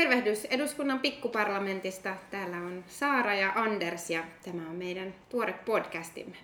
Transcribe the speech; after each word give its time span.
Tervehdys 0.00 0.44
eduskunnan 0.44 1.00
pikkuparlamentista. 1.00 2.16
Täällä 2.30 2.56
on 2.56 2.84
Saara 2.88 3.34
ja 3.34 3.52
Anders 3.54 4.10
ja 4.10 4.24
tämä 4.44 4.70
on 4.70 4.76
meidän 4.76 5.14
tuore 5.28 5.52
podcastimme. 5.52 6.36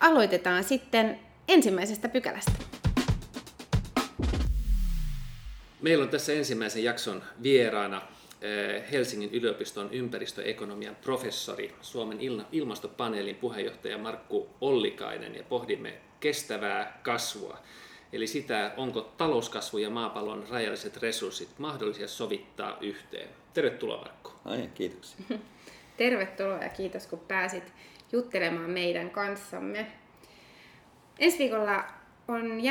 Aloitetaan 0.00 0.64
sitten 0.64 1.20
ensimmäisestä 1.48 2.08
pykälästä. 2.08 2.52
Meillä 5.82 6.04
on 6.04 6.10
tässä 6.10 6.32
ensimmäisen 6.32 6.84
jakson 6.84 7.22
vieraana 7.42 8.02
Helsingin 8.92 9.30
yliopiston 9.32 9.92
ympäristöekonomian 9.92 10.96
professori, 10.96 11.74
Suomen 11.82 12.18
ilmastopaneelin 12.52 13.36
puheenjohtaja 13.36 13.98
Markku 13.98 14.48
Ollikainen 14.60 15.34
ja 15.34 15.42
pohdimme 15.42 15.94
kestävää 16.20 17.00
kasvua. 17.02 17.58
Eli 18.12 18.26
sitä, 18.26 18.72
onko 18.76 19.00
talouskasvu 19.00 19.78
ja 19.78 19.90
maapallon 19.90 20.46
rajalliset 20.50 20.96
resurssit 20.96 21.58
mahdollisia 21.58 22.08
sovittaa 22.08 22.78
yhteen. 22.80 23.28
Tervetuloa 23.54 24.00
Markku. 24.00 24.30
Ai, 24.44 24.68
kiitoksia. 24.74 25.24
Tervetuloa 25.96 26.62
ja 26.62 26.68
kiitos 26.68 27.06
kun 27.06 27.18
pääsit 27.18 27.72
juttelemaan 28.12 28.70
meidän 28.70 29.10
kanssamme. 29.10 29.86
Ensi 31.18 31.38
viikolla 31.38 31.84
on 32.28 32.64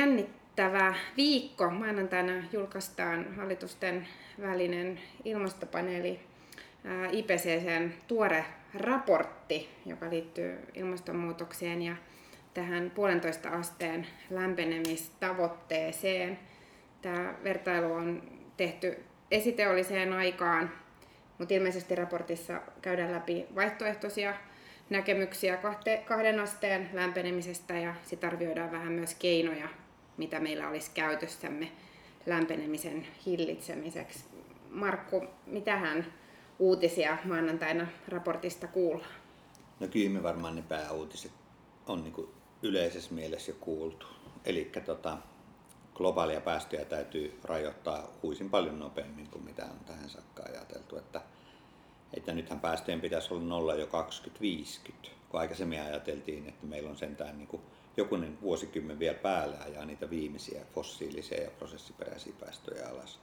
jännittävä 0.58 0.94
viikko. 1.18 1.70
Maanantaina 1.70 2.34
julkaistaan 2.52 3.36
hallitusten 3.36 4.08
välinen 4.42 5.00
ilmastopaneeli 5.26 6.20
IPCCn 7.12 7.92
tuore 8.08 8.46
raportti, 8.74 9.70
joka 9.86 10.10
liittyy 10.10 10.60
ilmastonmuutokseen 10.74 11.82
ja 11.82 11.96
tähän 12.54 12.92
puolentoista 12.96 13.50
asteen 13.50 14.08
lämpenemistavoitteeseen. 14.30 16.40
Tämä 17.02 17.34
vertailu 17.44 17.94
on 17.94 18.24
tehty 18.58 19.04
esiteolliseen 19.32 20.14
aikaan, 20.14 20.72
mutta 21.38 21.54
ilmeisesti 21.54 21.96
raportissa 21.96 22.62
käydään 22.82 23.14
läpi 23.14 23.46
vaihtoehtoisia 23.56 24.34
näkemyksiä 24.90 25.60
kahden 26.06 26.40
asteen 26.40 26.90
lämpenemisestä 26.94 27.74
ja 27.74 27.94
sitten 28.04 28.30
arvioidaan 28.30 28.72
vähän 28.72 28.94
myös 28.94 29.16
keinoja, 29.16 29.70
mitä 30.18 30.40
meillä 30.40 30.70
olisi 30.70 30.92
käytössämme 30.94 31.72
lämpenemisen 32.26 33.08
hillitsemiseksi. 33.26 34.24
Markku, 34.70 35.24
mitähän 35.46 36.14
uutisia 36.60 37.18
maanantaina 37.24 37.88
raportista 38.08 38.68
kuullaan? 38.68 39.12
No 39.80 39.88
kyllä 39.88 40.10
me 40.10 40.24
varmaan 40.24 40.56
ne 40.56 40.62
pääuutiset 40.62 41.32
on 41.88 42.04
niin 42.04 42.30
yleisessä 42.62 43.14
mielessä 43.14 43.52
jo 43.52 43.58
kuultu. 43.60 44.06
Eli 44.46 44.72
tota, 44.86 45.18
globaalia 45.96 46.42
päästöjä 46.42 46.86
täytyy 46.86 47.40
rajoittaa 47.44 48.08
huisin 48.24 48.50
paljon 48.50 48.80
nopeammin 48.80 49.28
kuin 49.28 49.44
mitä 49.44 49.66
on 49.66 49.80
tähän 49.86 50.10
saakka 50.10 50.44
ajateltu. 50.44 50.98
Että 50.98 51.22
että 52.14 52.34
nythän 52.34 52.60
päästöjen 52.60 53.02
pitäisi 53.02 53.34
olla 53.34 53.44
nolla 53.44 53.76
jo 53.76 53.88
2050, 53.88 55.10
kun 55.30 55.40
aikaisemmin 55.40 55.82
ajateltiin, 55.82 56.50
että 56.50 56.66
meillä 56.66 56.90
on 56.90 56.98
sentään 56.98 57.38
niin 57.38 57.48
kuin 57.48 57.62
jokunen 57.98 58.42
vuosikymmen 58.42 59.00
vielä 59.00 59.18
päällä 59.18 59.58
ajaa 59.66 59.86
niitä 59.86 60.10
viimeisiä 60.10 60.66
fossiilisia 60.74 61.44
ja 61.44 61.52
prosessiperäisiä 61.52 62.34
päästöjä 62.40 62.90
alas. 62.90 63.20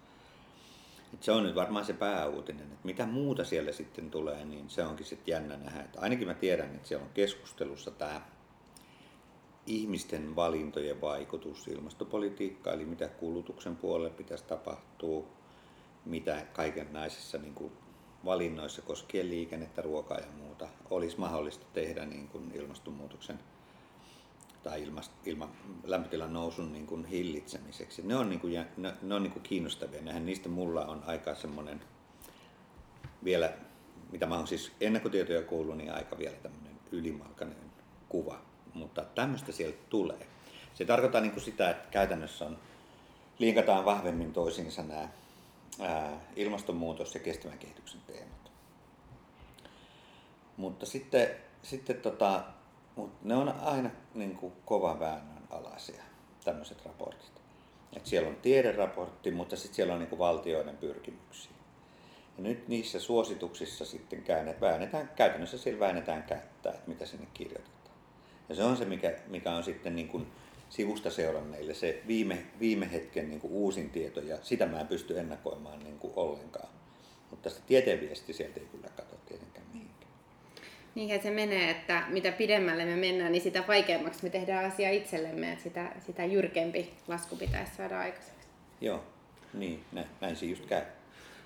Et 1.15 1.23
se 1.23 1.33
on 1.33 1.43
nyt 1.43 1.55
varmaan 1.55 1.85
se 1.85 1.93
pääuutinen, 1.93 2.63
että 2.63 2.85
mitä 2.85 3.07
muuta 3.07 3.45
siellä 3.45 3.73
sitten 3.73 4.11
tulee, 4.11 4.45
niin 4.45 4.71
se 4.71 4.85
onkin 4.85 5.07
sitten 5.07 5.33
jännä 5.33 5.57
nähdä. 5.57 5.81
Et 5.81 5.97
ainakin 5.97 6.29
mä 6.29 6.35
tiedän, 6.35 6.75
että 6.75 6.89
siellä 6.89 7.05
on 7.05 7.13
keskustelussa 7.15 7.91
tämä 7.91 8.21
ihmisten 9.67 10.37
valintojen 10.37 11.01
vaikutus 11.01 11.69
ilmastopolitiikkaan, 11.69 12.77
eli 12.77 12.85
mitä 12.85 13.09
kulutuksen 13.09 13.77
puolelle 13.77 14.11
pitäisi 14.11 14.45
tapahtua, 14.45 15.27
mitä 16.05 16.47
kaiken 16.53 16.93
naisissa 16.93 17.39
niin 17.39 17.55
kuin 17.55 17.73
valinnoissa 18.25 18.83
koskien 18.83 19.31
liikennettä, 19.31 19.83
ruokaa 19.83 20.19
ja 20.19 20.33
muuta 20.39 20.69
olisi 20.91 21.19
mahdollista 21.19 21.67
tehdä 21.73 22.07
niin 22.07 22.29
kuin 22.29 22.53
ilmastonmuutoksen 22.55 23.39
tai 24.65 24.83
ilma, 24.83 25.01
ilma, 25.25 25.49
lämpötilan 25.85 26.33
nousun 26.33 26.73
niin 26.73 26.87
kuin 26.87 27.05
hillitsemiseksi. 27.05 28.03
Ne 28.03 28.17
on, 28.17 28.29
niin 28.29 28.41
kuin, 28.41 28.67
ne, 28.77 28.95
ne 29.03 29.15
on 29.15 29.23
niin 29.23 29.33
kuin 29.33 29.43
kiinnostavia. 29.43 30.03
Nähän 30.03 30.27
niistä 30.27 30.49
mulla 30.49 30.85
on 30.85 31.03
aika 31.07 31.35
semmoinen 31.35 31.81
vielä, 33.25 33.53
mitä 34.13 34.27
mä 34.27 34.37
oon 34.37 34.47
siis 34.47 34.73
ennakkotietoja 34.81 35.43
kuullut, 35.43 35.77
niin 35.77 35.95
aika 35.95 36.19
vielä 36.19 36.37
tämmöinen 36.37 36.73
ylimalkainen 36.93 37.57
kuva. 38.09 38.39
Mutta 38.75 39.05
tämmöistä 39.15 39.53
sieltä 39.53 39.79
tulee. 39.91 40.27
Se 40.75 40.85
tarkoittaa 40.85 41.21
niin 41.21 41.33
kuin 41.33 41.45
sitä, 41.45 41.71
että 41.71 41.91
käytännössä 41.91 42.45
on, 42.45 42.59
liikataan 43.39 43.85
vahvemmin 43.85 44.33
toisiinsa 44.33 44.83
nämä 44.83 45.09
ilmastonmuutos 46.37 47.15
ja 47.15 47.21
kestävän 47.21 47.59
kehityksen 47.59 48.01
teemat. 48.07 48.51
Mutta 50.57 50.87
sitten, 50.87 51.29
sitten 51.63 51.97
tota, 51.97 52.45
mut 52.97 53.25
ne 53.25 53.35
on 53.35 53.49
aina 53.49 53.91
niin 54.15 54.37
kuin 54.37 54.53
kovan 54.65 55.01
väännön 55.01 55.43
alaisia, 55.51 56.03
tämmöiset 56.45 56.85
raportit. 56.85 57.33
Et 57.97 58.07
siellä 58.07 58.29
on 58.29 58.37
tiederaportti, 58.37 59.31
mutta 59.31 59.57
sitten 59.57 59.75
siellä 59.75 59.93
on 59.93 59.99
niin 59.99 60.09
kuin 60.09 60.19
valtioiden 60.19 60.77
pyrkimyksiä. 60.77 61.53
Ja 62.37 62.43
nyt 62.43 62.69
niissä 62.69 63.01
suosituksissa 63.01 63.85
sitten 63.85 64.23
käännet, 64.23 64.61
väännetään, 64.61 65.11
käytännössä 65.17 65.59
siellä 65.59 65.81
väännetään 65.81 66.23
kättä, 66.23 66.71
että 66.71 66.83
mitä 66.87 67.07
sinne 67.07 67.27
kirjoitetaan. 67.35 67.95
Ja 68.49 68.55
se 68.55 68.63
on 68.65 68.77
se, 68.77 68.85
mikä, 68.85 69.19
mikä 69.27 69.55
on 69.55 69.65
sitten 69.65 69.97
niin 69.97 70.09
kuin 70.09 70.27
sivusta 70.69 71.11
seuranneille 71.11 71.75
se 71.75 72.03
viime, 72.07 72.47
viime 72.61 72.93
hetken 72.93 73.29
niin 73.29 73.41
kuin 73.41 73.53
uusin 73.53 73.91
tieto, 73.91 74.21
ja 74.21 74.39
sitä 74.43 74.67
mä 74.67 74.81
en 74.81 74.87
pysty 74.87 75.19
ennakoimaan 75.19 75.85
niin 75.85 75.99
kuin 75.99 76.13
ollenkaan. 76.17 76.69
Mutta 77.31 77.51
tästä 77.51 77.67
tieteen 77.67 78.01
viesti 78.01 78.33
sieltä 78.33 78.61
ei 78.61 78.67
kyllä 78.67 78.89
katso 78.89 79.17
tietenkään 79.17 79.67
mihinkään. 79.67 79.84
Niinhän 80.95 81.23
se 81.23 81.31
menee, 81.31 81.71
että 81.71 82.03
mitä 82.09 82.33
pidemmälle 82.33 82.85
me 82.85 82.97
mennään, 82.97 83.33
niin 83.33 83.43
sitä 83.43 83.65
vaikeammaksi 83.69 84.23
me 84.23 84.31
tehdään 84.31 84.65
asia 84.65 84.91
itsellemme, 84.91 85.53
että 85.53 85.63
sitä, 85.65 85.93
sitä 86.07 86.25
jyrkempi 86.25 86.91
lasku 87.09 87.37
pitäisi 87.37 87.77
saada 87.77 88.01
aikaiseksi. 88.01 88.49
Joo, 88.81 89.05
niin, 89.55 89.85
näin, 89.93 90.07
näin 90.21 90.37
se 90.37 90.47
just 90.47 90.67
käy. 90.67 90.83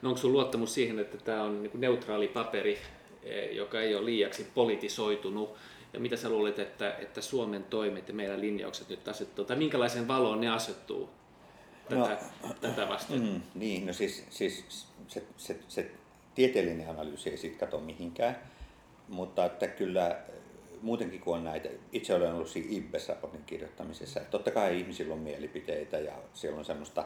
No 0.03 0.09
onko 0.09 0.21
sun 0.21 0.33
luottamus 0.33 0.75
siihen, 0.75 0.99
että 0.99 1.19
tämä 1.19 1.43
on 1.43 1.63
niin 1.63 1.71
neutraali 1.75 2.29
paperi, 2.29 2.79
eh, 3.23 3.51
joka 3.57 3.81
ei 3.81 3.95
ole 3.95 4.05
liiaksi 4.05 4.47
politisoitunut, 4.55 5.57
ja 5.93 6.01
mitä 6.01 6.17
sä 6.17 6.29
luulet, 6.29 6.59
että, 6.59 6.95
että 6.99 7.21
Suomen 7.21 7.65
toimet 7.65 8.09
ja 8.09 8.15
meidän 8.15 8.41
linjaukset 8.41 8.89
nyt 8.89 9.09
asettuu, 9.09 9.45
tai 9.45 9.57
minkälaisen 9.57 10.09
valoon 10.09 10.41
ne 10.41 10.49
asettuu 10.49 11.11
tätä, 11.89 12.19
no, 12.43 12.55
tätä 12.61 12.89
vasten? 12.89 13.21
Mm, 13.21 13.41
niin, 13.55 13.87
no 13.87 13.93
siis, 13.93 14.25
siis 14.31 14.87
se, 15.09 15.23
se, 15.37 15.57
se 15.69 15.91
tieteellinen 16.35 16.89
analyysi 16.89 17.31
ei 17.31 17.37
siitä 17.37 17.59
kato 17.59 17.81
mihinkään, 17.81 18.37
mutta 19.09 19.45
että 19.45 19.67
kyllä 19.67 20.19
muutenkin 20.83 21.21
kuin 21.21 21.45
näitä, 21.45 21.69
itse 21.93 22.15
olen 22.15 22.35
ollut 22.35 22.49
siinä 22.49 22.69
IBES-raportin 22.71 23.45
kirjoittamisessa, 23.47 24.21
että 24.21 24.31
totta 24.31 24.51
kai 24.51 24.79
ihmisillä 24.81 25.15
on 25.15 25.21
mielipiteitä 25.21 25.99
ja 25.99 26.13
siellä 26.35 26.59
on 26.59 26.65
semmoista 26.65 27.05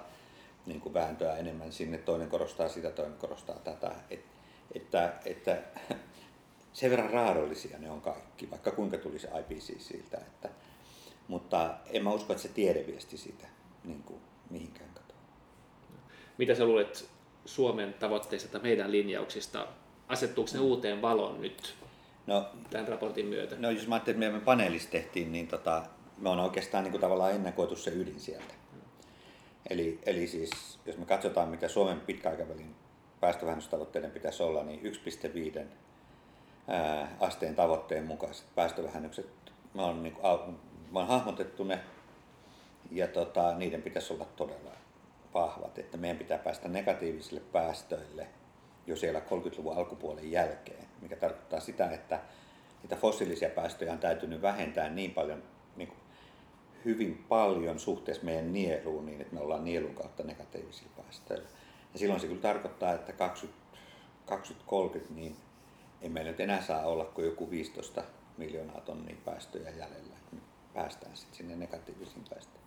niin 0.66 0.80
kuin 0.80 0.94
vääntöä 0.94 1.36
enemmän 1.36 1.72
sinne, 1.72 1.98
toinen 1.98 2.28
korostaa 2.28 2.68
sitä, 2.68 2.90
toinen 2.90 3.18
korostaa 3.18 3.58
tätä, 3.58 3.94
että, 4.10 4.28
että, 4.74 5.12
että 5.24 5.58
sen 6.72 6.90
verran 6.90 7.10
raadollisia 7.10 7.78
ne 7.78 7.90
on 7.90 8.00
kaikki, 8.00 8.50
vaikka 8.50 8.70
kuinka 8.70 8.98
tulisi 8.98 9.26
IPC 9.40 9.80
siltä. 9.80 10.16
Että, 10.16 10.48
mutta 11.28 11.74
en 11.86 12.04
mä 12.04 12.12
usko, 12.12 12.32
että 12.32 12.42
se 12.42 12.48
tiedeviesti 12.48 13.16
siitä 13.16 13.46
niin 13.84 14.02
kuin, 14.02 14.20
mihinkään 14.50 14.90
katoaa. 14.94 15.22
Mitä 16.38 16.54
sä 16.54 16.64
luulet 16.64 17.08
Suomen 17.44 17.94
tavoitteista 17.94 18.48
tai 18.48 18.60
meidän 18.60 18.92
linjauksista? 18.92 19.66
Asettuuko 20.08 20.50
ne 20.54 20.60
uuteen 20.60 21.02
valon 21.02 21.40
nyt 21.40 21.74
no, 22.26 22.46
tämän 22.70 22.88
raportin 22.88 23.26
myötä? 23.26 23.56
No 23.58 23.70
jos 23.70 23.88
mä 23.88 23.94
ajattelin, 23.94 24.22
että 24.22 24.38
me 24.38 24.44
paneelissa 24.44 24.90
tehtiin, 24.90 25.32
niin 25.32 25.48
tota, 25.48 25.82
me 26.18 26.28
on 26.28 26.40
oikeastaan 26.40 26.84
niin 26.84 26.92
kuin 26.92 27.00
tavallaan 27.00 27.32
ennakoitu 27.32 27.76
se 27.76 27.90
ydin 27.90 28.20
sieltä. 28.20 28.54
Eli, 29.70 29.98
eli 30.06 30.26
siis, 30.26 30.78
jos 30.86 30.96
me 30.98 31.04
katsotaan, 31.04 31.48
mikä 31.48 31.68
Suomen 31.68 32.00
pitkäaikavälin 32.00 32.74
päästövähennystavoitteiden 33.20 34.10
pitäisi 34.10 34.42
olla, 34.42 34.62
niin 34.62 34.80
1,5 35.60 35.60
asteen 37.20 37.54
tavoitteen 37.54 38.04
mukaiset 38.04 38.46
päästövähennykset. 38.54 39.26
Mä 39.74 39.82
oon, 39.82 40.02
niin 40.02 40.14
kuin, 40.14 40.56
mä 40.92 40.98
oon 40.98 41.08
hahmotettu 41.08 41.64
ne 41.64 41.80
ja 42.90 43.08
tota, 43.08 43.54
niiden 43.54 43.82
pitäisi 43.82 44.12
olla 44.12 44.24
todella 44.24 44.70
vahvat, 45.34 45.78
että 45.78 45.96
meidän 45.96 46.18
pitää 46.18 46.38
päästä 46.38 46.68
negatiivisille 46.68 47.40
päästöille 47.40 48.26
jo 48.86 48.96
siellä 48.96 49.20
30-luvun 49.20 49.76
alkupuolen 49.76 50.30
jälkeen, 50.30 50.84
mikä 51.02 51.16
tarkoittaa 51.16 51.60
sitä, 51.60 51.90
että 51.90 52.20
niitä 52.82 52.96
fossiilisia 52.96 53.50
päästöjä 53.50 53.92
on 53.92 53.98
täytynyt 53.98 54.42
vähentää 54.42 54.88
niin 54.88 55.10
paljon, 55.10 55.42
niin 55.76 55.88
kuin 55.88 55.98
hyvin 56.84 57.24
paljon 57.28 57.78
suhteessa 57.78 58.24
meidän 58.24 58.52
nieluun, 58.52 59.06
niin 59.06 59.20
että 59.20 59.34
me 59.34 59.40
ollaan 59.40 59.64
nielun 59.64 59.94
kautta 59.94 60.22
negatiivisilla 60.22 60.92
päästöillä. 60.96 61.48
Ja 61.92 61.98
silloin 61.98 62.20
se 62.20 62.26
kyllä 62.26 62.40
tarkoittaa, 62.40 62.92
että 62.92 63.12
20, 63.12 63.62
2030 64.26 65.14
niin 65.14 65.36
ei 66.02 66.08
meillä 66.08 66.30
nyt 66.30 66.40
enää 66.40 66.62
saa 66.62 66.86
olla 66.86 67.04
kuin 67.04 67.26
joku 67.26 67.50
15 67.50 68.02
miljoonaa 68.36 68.80
tonnia 68.80 69.16
päästöjä 69.24 69.70
jäljellä, 69.70 70.16
me 70.32 70.40
päästään 70.74 71.16
sitten 71.16 71.36
sinne 71.36 71.56
negatiivisiin 71.56 72.24
päästöihin. 72.30 72.62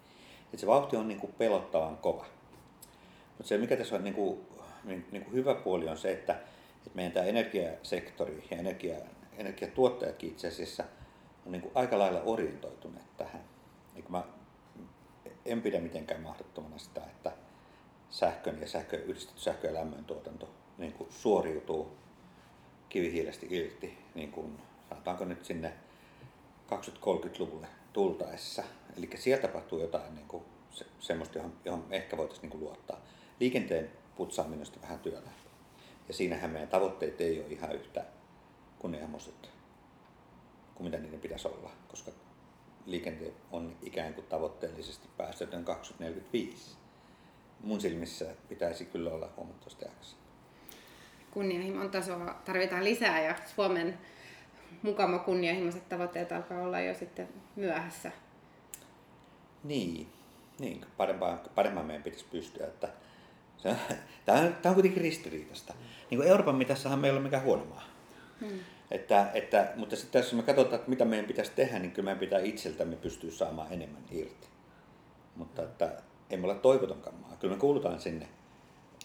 Et 0.54 0.60
se 0.60 0.68
vauhti 0.68 0.96
on 0.98 1.08
niin 1.08 1.20
kuin 1.20 1.34
pelottavan 1.38 1.98
kova. 1.98 2.26
Mutta 3.38 3.48
se 3.48 3.58
mikä 3.58 3.78
tässä 3.78 3.96
on 3.96 4.04
niin 4.04 4.14
kuin, 4.14 4.48
niin, 4.86 5.06
niin 5.12 5.24
kuin 5.24 5.34
hyvä 5.34 5.56
puoli 5.56 5.90
on 5.90 5.98
se, 5.98 6.12
että, 6.12 6.34
että 6.78 6.90
meidän 6.94 7.12
tämä 7.12 7.26
energiasektori 7.26 8.44
ja 8.52 8.58
energia, 8.58 8.96
energiatuottajatkin 9.38 10.30
itse 10.30 10.48
asiassa 10.48 10.84
on 11.46 11.52
niin 11.52 11.62
kuin 11.62 11.72
aika 11.76 12.00
lailla 12.00 12.22
orientoituneet 12.22 13.18
tähän. 13.18 13.44
Niin 13.94 14.06
mä 14.10 14.24
en 15.46 15.62
pidä 15.62 15.80
mitenkään 15.80 16.22
mahdottomana 16.22 16.78
sitä, 16.78 17.02
että 17.02 17.32
sähkön 18.10 18.62
ja 18.62 18.68
sähkö, 18.68 18.98
yhdistetty 18.98 19.42
sähkö- 19.42 19.68
ja 19.68 19.74
lämmön 19.74 20.06
tuotanto 20.06 20.50
niin 20.78 20.94
kuin 20.94 21.12
suoriutuu 21.12 21.98
kivihiilestä 22.90 23.46
irti, 23.50 23.98
niin 24.16 24.32
kuin, 24.32 24.58
sanotaanko 24.90 25.26
nyt 25.26 25.46
sinne 25.46 25.74
20-30-luvulle 26.70 27.68
tultaessa. 27.94 28.64
Eli 28.98 29.10
siellä 29.16 29.42
tapahtuu 29.42 29.80
jotain 29.80 30.16
niin 30.16 30.28
kuin, 30.28 30.44
se, 30.72 30.86
semmoista, 31.00 31.38
johon, 31.38 31.54
johon 31.66 31.86
ehkä 31.90 32.18
voitaisiin 32.18 32.42
niin 32.42 32.52
kuin, 32.52 32.64
luottaa. 32.64 33.02
Liikenteen 33.40 33.92
putsaaminen 34.16 34.68
on 34.76 34.82
vähän 34.82 35.00
työllä. 35.00 35.32
Ja 36.08 36.14
siinähän 36.14 36.50
meidän 36.50 36.70
tavoitteet 36.70 37.22
ei 37.22 37.40
ole 37.40 37.48
ihan 37.50 37.72
yhtä 37.72 38.06
kunnianhimoiset 38.80 39.50
kuin 40.76 40.86
mitä 40.86 40.98
niiden 40.98 41.20
pitäisi 41.20 41.48
olla, 41.48 41.72
koska 41.88 42.12
liikente 42.86 43.34
on 43.52 43.76
ikään 43.82 44.14
kuin 44.14 44.28
tavoitteellisesti 44.28 45.08
päästötön 45.18 45.66
2045. 45.66 46.76
Mun 47.64 47.82
silmissä 47.82 48.26
pitäisi 48.50 48.86
kyllä 48.86 49.14
olla 49.14 49.30
huomattavasti 49.38 49.86
aikaisemmin. 49.86 50.26
Kunnianhimon 51.32 51.92
tasoa 51.92 52.42
tarvitaan 52.46 52.84
lisää 52.84 53.24
ja 53.24 53.36
Suomen 53.56 54.00
mukama 54.82 55.20
kunnianhimoiset 55.20 55.90
tavoitteet 55.90 56.32
alkaa 56.32 56.62
olla 56.62 56.80
jo 56.80 56.96
sitten 56.96 57.30
myöhässä. 57.56 58.12
Niin, 59.64 60.08
niin 60.60 60.86
parempaan, 60.98 61.40
parempaan 61.56 61.86
meidän 61.86 62.04
pitäisi 62.04 62.26
pystyä. 62.32 62.68
Että 62.68 62.90
tämä, 64.26 64.40
on, 64.40 64.56
tämä 64.56 64.72
on 64.72 64.74
kuitenkin 64.74 65.02
ristiriitasta. 65.02 65.74
Niin 66.10 66.18
kuin 66.18 66.30
Euroopan 66.30 66.56
mitassahan 66.56 67.00
meillä 67.00 67.16
ei 67.16 67.20
ole 67.20 67.24
mikään 67.24 67.44
huono 67.44 67.66
maa. 67.66 67.84
Hmm. 68.40 68.60
Että, 68.92 69.32
että, 69.34 69.74
mutta 69.76 69.96
sitten 69.96 70.20
jos 70.20 70.34
me 70.34 70.44
katsotaan, 70.44 70.76
että 70.76 70.90
mitä 70.90 71.06
meidän 71.06 71.26
pitäisi 71.26 71.52
tehdä, 71.56 71.80
niin 71.80 71.92
kyllä 71.92 72.06
meidän 72.06 72.20
pitää 72.20 72.40
itseltämme 72.40 72.96
pystyä 72.96 73.32
saamaan 73.32 73.74
enemmän 73.74 74.04
irti. 74.12 74.48
Mutta 75.36 75.64
että 75.64 76.02
emme 76.30 76.46
ole 76.46 76.56
toivotonkaan 76.56 77.16
maa. 77.16 77.38
Kyllä 77.40 77.54
me 77.54 77.60
kuulutaan 77.60 78.02
sinne 78.02 78.28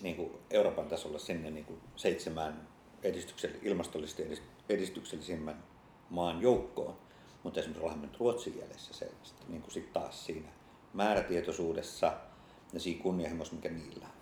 niin 0.03 0.17
kuin 0.17 0.31
Euroopan 0.51 0.89
tasolla 0.89 1.19
sinne 1.19 1.51
niin 1.51 1.65
kuin 1.65 1.81
seitsemään 1.97 2.69
edistyksell- 3.03 3.59
ilmastollisesti 3.63 4.41
edistyksellisimmän 4.69 5.63
maan 6.11 6.43
joukkoon. 6.43 6.97
Mutta 7.43 7.61
esimerkiksi 7.61 7.85
ollaan 7.85 8.03
nyt 8.03 8.21
Ruotsin 8.21 8.59
jäljessä 8.59 8.95
selvästi, 8.95 9.45
niin 9.49 9.63
kuin 9.63 9.73
sitten 9.73 10.03
taas 10.03 10.27
siinä 10.27 10.49
määrätietoisuudessa 10.95 12.13
ja 12.73 12.81
siinä 12.81 13.03
kunnianhimossa, 13.03 13.55
mikä 13.55 13.69
niillä 13.69 14.07
on. 14.07 14.20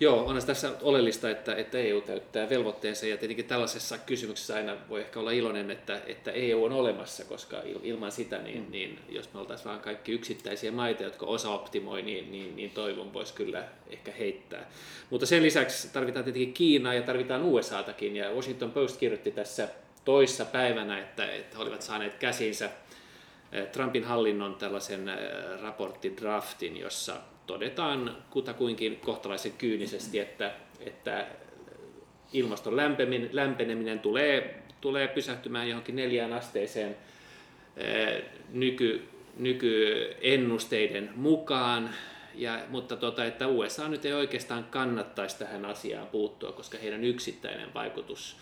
Joo, 0.00 0.26
on 0.26 0.42
tässä 0.46 0.72
oleellista, 0.82 1.30
että, 1.30 1.54
että 1.54 1.78
EU 1.78 2.00
täyttää 2.00 2.48
velvoitteensa 2.48 3.06
ja 3.06 3.16
tietenkin 3.16 3.44
tällaisessa 3.44 3.98
kysymyksessä 3.98 4.54
aina 4.54 4.76
voi 4.88 5.00
ehkä 5.00 5.20
olla 5.20 5.30
iloinen, 5.30 5.70
että, 5.70 6.00
että 6.06 6.30
EU 6.32 6.64
on 6.64 6.72
olemassa, 6.72 7.24
koska 7.24 7.56
ilman 7.82 8.12
sitä, 8.12 8.38
niin, 8.38 8.62
mm. 8.62 8.70
niin 8.70 8.98
jos 9.08 9.34
me 9.34 9.40
oltaisiin 9.40 9.68
vain 9.68 9.80
kaikki 9.80 10.12
yksittäisiä 10.12 10.72
maita, 10.72 11.02
jotka 11.02 11.26
osa 11.26 11.50
optimoi, 11.50 12.02
niin, 12.02 12.32
niin, 12.32 12.56
niin 12.56 12.70
toivon 12.70 13.12
voisi 13.12 13.34
kyllä 13.34 13.64
ehkä 13.90 14.12
heittää. 14.12 14.70
Mutta 15.10 15.26
sen 15.26 15.42
lisäksi 15.42 15.88
tarvitaan 15.92 16.24
tietenkin 16.24 16.54
Kiinaa 16.54 16.94
ja 16.94 17.02
tarvitaan 17.02 17.42
USAtakin 17.42 18.16
ja 18.16 18.30
Washington 18.30 18.70
Post 18.70 18.96
kirjoitti 18.96 19.30
tässä 19.30 19.68
toissa 20.04 20.44
päivänä, 20.44 20.98
että, 20.98 21.32
että 21.32 21.56
he 21.56 21.62
olivat 21.62 21.82
saaneet 21.82 22.14
käsinsä 22.14 22.70
eh, 23.52 23.66
Trumpin 23.66 24.04
hallinnon 24.04 24.54
tällaisen 24.54 25.08
eh, 25.08 25.18
raporttidraftin, 25.62 26.76
jossa 26.76 27.16
todetaan 27.46 28.16
kutakuinkin 28.30 28.96
kohtalaisen 28.96 29.52
kyynisesti, 29.52 30.18
että, 30.18 30.52
että 30.80 31.26
ilmaston 32.32 32.76
lämpeneminen, 32.76 33.28
lämpeneminen 33.32 33.98
tulee, 33.98 34.62
tulee 34.80 35.08
pysähtymään 35.08 35.68
johonkin 35.68 35.96
neljään 35.96 36.32
asteeseen 36.32 36.96
eh, 37.76 38.22
nyky, 38.52 39.08
nykyennusteiden 39.36 41.10
mukaan, 41.14 41.90
ja, 42.34 42.60
mutta 42.68 42.96
tota, 42.96 43.24
että 43.24 43.48
USA 43.48 43.88
nyt 43.88 44.04
ei 44.04 44.12
oikeastaan 44.12 44.64
kannattaisi 44.64 45.38
tähän 45.38 45.64
asiaan 45.64 46.06
puuttua, 46.06 46.52
koska 46.52 46.78
heidän 46.78 47.04
yksittäinen 47.04 47.74
vaikutus 47.74 48.36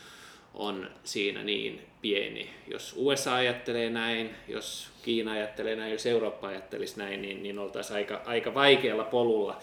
on 0.54 0.90
siinä 1.04 1.42
niin 1.42 1.86
pieni. 2.02 2.50
Jos 2.68 2.94
USA 2.96 3.34
ajattelee 3.34 3.90
näin, 3.90 4.30
jos 4.48 4.90
Kiina 5.02 5.32
ajattelee 5.32 5.76
näin, 5.76 5.92
jos 5.92 6.06
Eurooppa 6.06 6.48
ajattelisi 6.48 6.98
näin, 6.98 7.22
niin, 7.22 7.42
niin 7.42 7.58
oltaisiin 7.58 7.96
aika, 7.96 8.22
aika 8.26 8.54
vaikealla 8.54 9.04
polulla. 9.04 9.58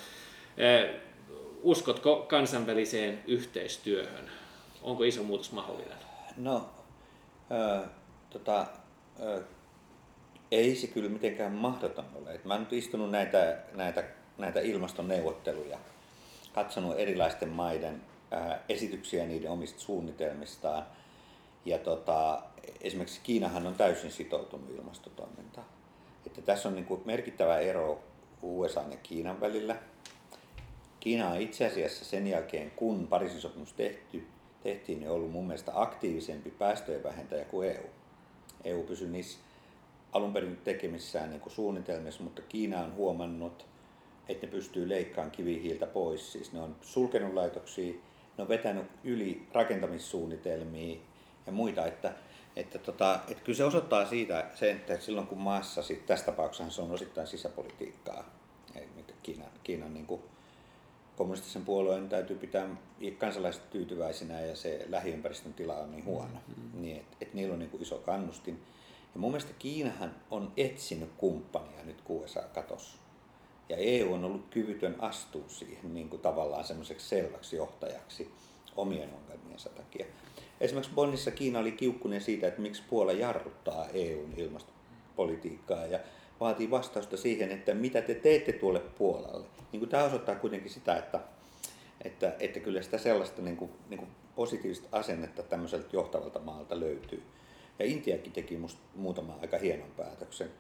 Uskotko 1.64 2.26
kansainväliseen 2.30 3.24
yhteistyöhön? 3.28 4.30
Onko 4.82 5.04
iso 5.04 5.24
muutos 5.24 5.52
mahdollinen? 5.52 5.98
No, 6.38 6.70
äh, 7.52 7.90
tota, 8.30 8.60
äh, 8.60 9.44
ei 10.52 10.76
se 10.76 10.88
kyllä 10.88 11.10
mitenkään 11.10 11.52
mahdoton 11.52 12.06
ole. 12.16 12.40
mä 12.44 12.54
oon 12.54 12.64
nyt 12.64 12.74
istunut 12.74 13.12
näitä, 13.12 13.58
näitä, 13.74 14.04
näitä 14.38 14.60
ilmastoneuvotteluja, 14.60 15.78
katsonut 16.54 17.00
erilaisten 17.00 17.50
maiden 17.50 18.02
esityksiä 18.70 19.26
niiden 19.26 19.52
omista 19.52 19.80
suunnitelmistaan. 19.80 20.86
Ja 21.66 21.78
tota, 21.78 22.42
esimerkiksi 22.82 23.22
Kiinahan 23.24 23.68
on 23.68 23.76
täysin 23.76 24.12
sitoutunut 24.12 24.70
ilmastotoimintaan. 24.70 25.68
Että 26.26 26.42
tässä 26.42 26.70
on 26.70 26.76
niin 26.76 26.86
kuin 26.86 27.02
merkittävä 27.06 27.60
ero 27.60 28.04
USA 28.42 28.82
ja 28.92 28.98
Kiinan 29.04 29.42
välillä. 29.42 29.76
Kiina 31.00 31.30
on 31.30 31.42
itse 31.42 31.66
asiassa 31.66 32.06
sen 32.06 32.28
jälkeen, 32.28 32.72
kun 32.72 33.08
Pariisin 33.08 33.42
sopimus 33.42 33.74
tehty, 33.74 34.28
tehtiin, 34.64 35.00
niin 35.00 35.12
ollut 35.12 35.32
mun 35.32 35.48
mielestä 35.48 35.72
aktiivisempi 35.76 36.52
päästöjen 36.52 37.04
vähentäjä 37.04 37.46
kuin 37.46 37.70
EU. 37.72 37.86
EU 38.64 38.84
pysyi 38.84 39.10
niissä 39.10 39.40
alun 40.14 40.34
perin 40.34 40.58
tekemissään 40.64 41.30
niin 41.30 41.42
kuin 41.42 41.54
suunnitelmissa, 41.54 42.24
mutta 42.24 42.42
Kiina 42.42 42.80
on 42.80 42.96
huomannut, 42.96 43.66
että 44.30 44.46
ne 44.46 44.52
pystyy 44.52 44.90
leikkaamaan 44.90 45.32
kivihiiltä 45.32 45.88
pois. 45.88 46.32
Siis 46.32 46.54
ne 46.54 46.60
on 46.60 46.76
sulkenut 46.82 47.34
laitoksia, 47.34 47.94
ne 48.42 48.44
on 48.44 48.50
vetänyt 48.50 48.86
yli 49.04 49.48
rakentamissuunnitelmia 49.54 51.00
ja 51.46 51.52
muita, 51.52 51.86
että, 51.86 52.14
että, 52.56 52.80
tota, 52.80 53.20
että 53.28 53.44
kyllä 53.44 53.58
se 53.58 53.64
osoittaa 53.64 54.06
siitä 54.06 54.46
sen, 54.56 54.70
että 54.70 55.00
silloin 55.00 55.28
kun 55.28 55.38
maassa, 55.38 55.84
sit, 55.84 56.06
tässä 56.06 56.26
tapauksessa 56.26 56.72
se 56.72 56.82
on 56.82 56.92
osittain 56.92 57.28
sisäpolitiikkaa, 57.28 58.30
Kiinan, 59.24 59.50
Kiinan 59.64 59.94
niin 59.94 60.06
kuin 60.06 60.22
kommunistisen 61.16 61.66
puolueen 61.66 62.10
täytyy 62.10 62.38
pitää 62.38 62.70
kansalaiset 63.18 63.70
tyytyväisinä 63.70 64.42
ja 64.42 64.56
se 64.56 64.86
lähiympäristön 64.90 65.54
tila 65.54 65.76
on 65.76 65.92
niin 65.92 66.06
huono, 66.06 66.40
mm-hmm. 66.48 66.82
niin 66.82 66.98
että 66.98 67.18
et 67.22 67.34
niillä 67.34 67.54
on 67.54 67.60
niin 67.60 67.72
kuin 67.72 67.82
iso 67.82 67.98
kannustin. 67.98 68.64
Ja 69.14 69.20
mun 69.20 69.32
mielestä 69.32 69.54
Kiinahan 69.60 70.16
on 70.32 70.54
etsinyt 70.58 71.10
kumppania 71.18 71.84
nyt 71.84 71.98
USA 72.10 72.42
katossa. 72.42 72.98
Ja 73.72 73.78
EU 73.78 74.14
on 74.14 74.26
ollut 74.26 74.46
kyvytön 74.50 74.96
astua 75.00 75.44
siihen 75.48 75.94
niin 75.94 76.10
kuin 76.10 76.22
tavallaan 76.22 76.64
semmoiseksi 76.64 77.08
selväksi 77.08 77.56
johtajaksi 77.56 78.32
omien 78.76 79.10
ongelmiensa 79.14 79.70
takia. 79.70 80.06
Esimerkiksi 80.62 80.96
Bonnissa 80.96 81.32
Kiina 81.32 81.60
oli 81.60 81.72
kiukkunen 81.72 82.22
siitä, 82.22 82.48
että 82.48 82.62
miksi 82.62 82.84
Puola 82.90 83.12
jarruttaa 83.12 83.88
EUn 83.94 84.34
ilmastopolitiikkaa 84.38 85.86
ja 85.86 86.00
vaatii 86.40 86.72
vastausta 86.72 87.18
siihen, 87.18 87.52
että 87.52 87.74
mitä 87.74 88.02
te 88.02 88.16
teette 88.16 88.52
tuolle 88.52 88.80
Puolalle. 88.80 89.48
Niin 89.72 89.80
kuin 89.80 89.90
tämä 89.90 90.04
osoittaa 90.04 90.36
kuitenkin 90.36 90.72
sitä, 90.72 90.98
että, 90.98 91.20
että, 92.02 92.36
että 92.40 92.60
kyllä 92.60 92.82
sitä 92.82 92.98
sellaista 92.98 93.42
niin 93.42 93.58
kuin, 93.58 93.72
niin 93.90 93.98
kuin 94.00 94.12
positiivista 94.36 94.88
asennetta 94.92 95.44
tämmöiseltä 95.44 95.88
johtavalta 95.94 96.40
maalta 96.40 96.80
löytyy. 96.80 97.24
Ja 97.80 97.86
Intiakin 97.86 98.32
teki 98.32 98.58
musta 98.58 98.82
muutama 98.96 99.38
aika 99.42 99.58
hienon 99.58 99.92
päätöksen. 99.98 100.52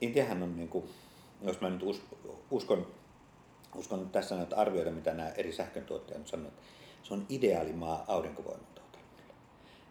Intiahan 0.00 0.42
on 0.42 0.56
niin 0.56 0.68
kuin, 0.68 0.84
jos 1.44 1.60
mä 1.60 1.70
nyt 1.70 1.82
uskon, 2.50 2.86
uskon 3.76 4.10
tässä 4.10 4.36
näitä 4.36 4.56
arvioida, 4.56 4.90
mitä 4.90 5.14
nämä 5.14 5.28
eri 5.28 5.52
sähköntuottajat 5.52 6.26
sanovat, 6.26 6.52
se 7.02 7.14
on 7.14 7.26
ideaali 7.28 7.72
maa 7.72 8.04
aurinkovoiman 8.08 8.66
tuotannolle. 8.74 9.34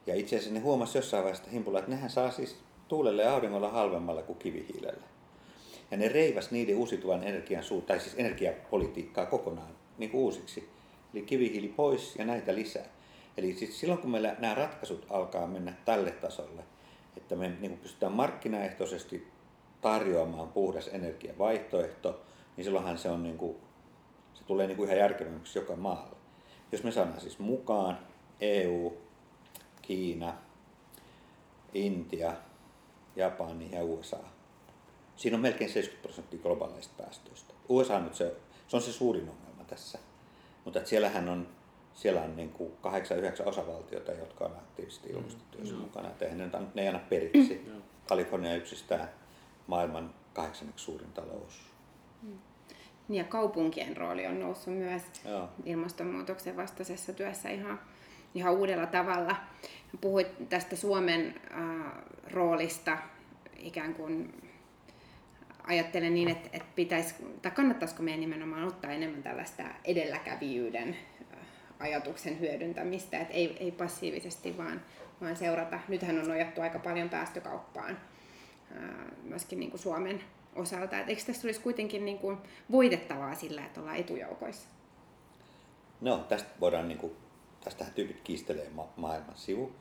Ja 0.08 0.15
itse 0.15 0.36
asiassa 0.36 0.53
ne 0.53 0.60
huomasi 0.60 0.98
jossain 0.98 1.24
vaiheessa 1.24 1.51
himpulla, 1.51 1.79
että 1.79 1.91
nehän 1.91 2.10
saa 2.10 2.31
siis 2.31 2.58
tuulelle 2.88 3.24
ja 3.24 3.34
auringolla 3.34 3.70
halvemmalla 3.70 4.22
kuin 4.22 4.39
kivihiilellä. 4.39 5.03
Ja 5.91 5.98
ne 5.98 6.08
reivas 6.08 6.51
niiden 6.51 6.77
uusiutuvan 6.77 7.24
energian 7.24 7.63
suu, 7.63 7.81
tai 7.81 8.00
siis 8.00 8.15
energiapolitiikkaa 8.17 9.25
kokonaan 9.25 9.75
niin 9.98 10.10
kuin 10.10 10.22
uusiksi. 10.22 10.70
Eli 11.13 11.22
kivihiili 11.22 11.67
pois 11.67 12.15
ja 12.15 12.25
näitä 12.25 12.55
lisää. 12.55 12.86
Eli 13.38 13.53
siis 13.53 13.79
silloin 13.79 14.01
kun 14.01 14.12
meillä 14.12 14.36
nämä 14.39 14.55
ratkaisut 14.55 15.05
alkaa 15.10 15.48
mennä 15.48 15.74
tälle 15.86 16.12
tasolle, 16.12 16.63
että 17.17 17.36
me 17.36 17.48
niin 17.48 17.72
kuin 17.72 17.79
pystytään 17.79 18.12
markkinaehtoisesti 18.12 19.27
tarjoamaan 19.82 20.48
puhdas 20.50 20.88
energiavaihtoehto, 20.88 22.22
niin 22.58 22.66
silloinhan 22.66 22.98
se, 22.98 23.10
on 23.10 23.24
niin 23.24 23.38
kuin, 23.38 23.58
se 24.34 24.44
tulee 24.44 24.68
niin 24.68 24.78
kuin 24.78 24.88
ihan 24.88 25.00
järkevämmäksi 25.00 25.60
joka 25.60 25.76
maalle. 25.76 26.16
Jos 26.72 26.84
me 26.84 26.92
saadaan 26.92 27.22
siis 27.22 27.40
mukaan 27.40 27.98
EU, 28.42 28.94
Kiina, 29.82 30.34
Intia, 31.74 32.34
Japani 33.16 33.70
ja 33.72 33.84
USA. 33.84 34.18
Siinä 35.16 35.36
on 35.36 35.42
melkein 35.42 35.70
70 35.70 36.02
prosenttia 36.02 36.40
globaaleista 36.40 37.04
päästöistä. 37.04 37.54
USA 37.70 37.96
on 37.96 38.04
nyt 38.04 38.16
se, 38.16 38.36
se 38.68 38.76
on 38.76 38.82
se 38.82 38.92
suurin 38.92 39.30
ongelma 39.30 39.64
tässä. 39.68 40.00
Mutta 40.66 40.86
siellähän 40.86 41.30
on, 41.30 41.48
siellä 41.94 42.22
on 42.22 42.36
niin 42.36 42.50
kuin 42.50 42.72
8-9 43.44 43.48
osavaltiota, 43.50 44.12
jotka 44.12 44.46
on 44.46 44.52
aktiivisesti 44.52 45.10
mm. 45.10 45.16
ilmastotyössä 45.16 45.76
mm. 45.76 45.82
mukana. 45.82 46.08
Että 46.08 46.26
ne, 46.26 46.50
ne 46.74 46.82
ei 46.82 46.88
anna 46.88 47.02
periksi. 47.10 47.62
Mm. 47.68 47.82
Kalifornia 48.08 48.56
yksistään 48.56 49.10
maailman 49.72 50.13
kahdeksanneksi 50.34 50.86
suurin 50.86 51.12
talous. 51.13 51.62
Mm. 52.22 52.40
Ja 53.10 53.24
kaupunkien 53.24 53.98
rooli 53.98 54.28
on 54.28 54.40
noussut 54.40 54.74
myös 54.74 55.04
Joo. 55.25 55.50
ilmastonmuutoksen 55.66 56.58
vastaisessa 56.58 57.13
työssä 57.13 57.50
ihan, 57.50 57.80
ihan 58.36 58.54
uudella 58.54 58.86
tavalla. 58.86 59.36
Puhuit 60.01 60.50
tästä 60.50 60.75
Suomen 60.75 61.36
äh, 61.51 61.92
roolista 62.32 62.98
ikään 63.58 63.94
kuin 63.94 64.34
ajattelen 65.63 66.13
niin, 66.13 66.30
että, 66.30 66.50
että 66.54 66.70
pitäisi, 66.75 67.16
tai 67.42 67.51
kannattaisiko 67.51 68.04
meidän 68.04 68.22
nimenomaan 68.22 68.68
ottaa 68.68 68.92
enemmän 68.92 69.24
tällaista 69.24 69.63
edelläkävijyyden 69.86 70.98
äh, 71.34 71.40
ajatuksen 71.80 72.40
hyödyntämistä, 72.40 73.20
että 73.20 73.34
ei, 73.34 73.58
ei 73.60 73.72
passiivisesti 73.72 74.58
vaan, 74.58 74.82
vaan 75.22 75.36
seurata. 75.36 75.80
Nythän 75.88 76.20
on 76.20 76.28
nojattu 76.28 76.62
aika 76.62 76.80
paljon 76.80 77.10
päästökauppaan 77.10 77.98
myöskin 79.24 79.60
niin 79.60 79.72
kuin 79.72 79.82
Suomen 79.82 80.24
osalta. 80.56 81.00
Et 81.00 81.10
eikö 81.10 81.22
tässä 81.25 81.48
olisi 81.48 81.62
kuitenkin 81.62 82.06
niin 82.06 82.20
kuin 82.20 82.38
voitettavaa 82.72 83.36
sillä, 83.36 83.66
että 83.66 83.80
ollaan 83.80 83.98
etujoukoissa? 83.98 84.68
No, 86.01 86.18
tästä 86.18 86.50
voidaan, 86.60 86.88
niin 86.88 86.98
kuin, 86.98 87.13
tästähän 87.63 87.94
tyypit 87.94 88.22
kiistelee 88.24 88.70
ma- 88.70 88.94
maailman 88.96 89.38
sivu. 89.38 89.72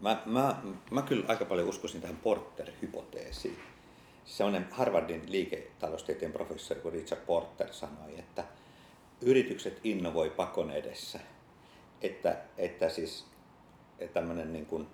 Mä, 0.00 0.22
mä, 0.26 0.62
mä 0.90 1.02
kyllä 1.02 1.24
aika 1.28 1.44
paljon 1.44 1.68
uskoisin 1.68 2.00
tähän 2.00 2.16
Porter-hypoteesiin 2.16 3.58
sellainen 4.24 4.66
Harvardin 4.70 5.32
liiketaloustieteen 5.32 6.32
professori 6.32 6.80
kuin 6.80 6.92
Richard 6.92 7.20
Porter 7.26 7.72
sanoi, 7.72 8.18
että 8.18 8.44
yritykset 9.20 9.80
innovoi 9.84 10.30
pakon 10.30 10.70
edessä. 10.70 11.20
Että, 12.02 12.36
että 12.58 12.88
siis 12.88 13.26
että 13.98 14.14
tämmöinen 14.14 14.52
niin 14.52 14.66
kuin 14.66 14.86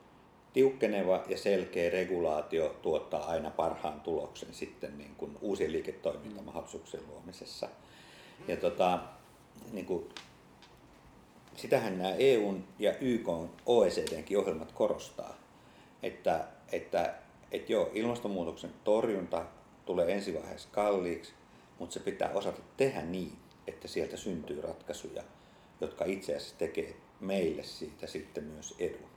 tiukkeneva 0.53 1.25
ja 1.29 1.39
selkeä 1.39 1.91
regulaatio 1.91 2.77
tuottaa 2.83 3.27
aina 3.27 3.51
parhaan 3.51 4.01
tuloksen 4.01 4.55
sitten 4.55 4.99
niin 4.99 5.15
kuin 5.15 5.39
uusien 5.41 5.73
liiketoimintamahdollisuuksien 5.73 7.03
luomisessa. 7.09 7.69
Ja 8.49 8.57
tota, 8.57 8.99
niin 9.73 9.87
kuin, 9.87 10.09
sitähän 11.57 11.99
nämä 11.99 12.15
EUn 12.15 12.65
ja 12.79 12.95
YK 13.01 13.29
OECDnkin 13.67 14.39
ohjelmat 14.39 14.73
korostaa, 14.73 15.35
että, 16.03 16.45
että 16.73 17.15
että 17.53 17.73
joo, 17.73 17.91
ilmastonmuutoksen 17.95 18.71
torjunta 18.85 19.47
tulee 19.87 20.13
ensivaiheessa 20.13 20.69
kalliiksi, 20.73 21.33
mutta 21.79 21.95
se 21.95 22.01
pitää 22.01 22.31
osata 22.31 22.61
tehdä 22.77 23.03
niin, 23.03 23.33
että 23.67 23.89
sieltä 23.89 24.17
syntyy 24.17 24.61
ratkaisuja, 24.61 25.23
jotka 25.81 26.05
itse 26.05 26.37
asiassa 26.37 26.59
tekee 26.59 26.97
meille 27.21 27.63
siitä 27.63 28.07
sitten 28.07 28.45
myös 28.45 28.75
edun. 28.79 29.12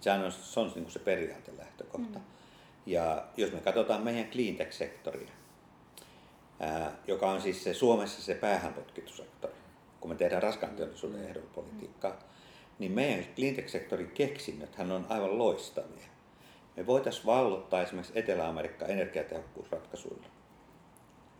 Sehän 0.00 0.24
on, 0.24 0.32
se 0.32 0.60
on 0.60 0.72
niin 0.74 0.90
se 0.90 0.98
periaatelähtökohta. 0.98 2.18
Mm. 2.18 2.24
Ja 2.86 3.24
jos 3.36 3.52
me 3.52 3.60
katsotaan 3.60 4.02
meidän 4.02 4.30
cleantech-sektoria, 4.30 5.30
ää, 6.60 6.92
joka 7.06 7.30
on 7.30 7.42
siis 7.42 7.64
se 7.64 7.74
Suomessa 7.74 8.22
se 8.22 8.34
päähänpotkitussektori, 8.34 9.54
kun 10.00 10.10
me 10.10 10.14
tehdään 10.14 10.42
raskaan 10.42 10.76
teollisuuden 10.76 11.22
ehdollisuuspolitiikkaa, 11.22 12.10
mm. 12.10 12.18
niin 12.78 12.92
meidän 12.92 13.24
cleantech-sektorin 13.36 14.10
keksinnöthän 14.10 14.92
on 14.92 15.06
aivan 15.08 15.38
loistavia 15.38 16.16
me 16.76 16.86
voitaisiin 16.86 17.26
vallottaa 17.26 17.82
esimerkiksi 17.82 18.12
Etelä-Amerikka 18.18 18.86
energiatehokkuusratkaisuilla. 18.86 20.26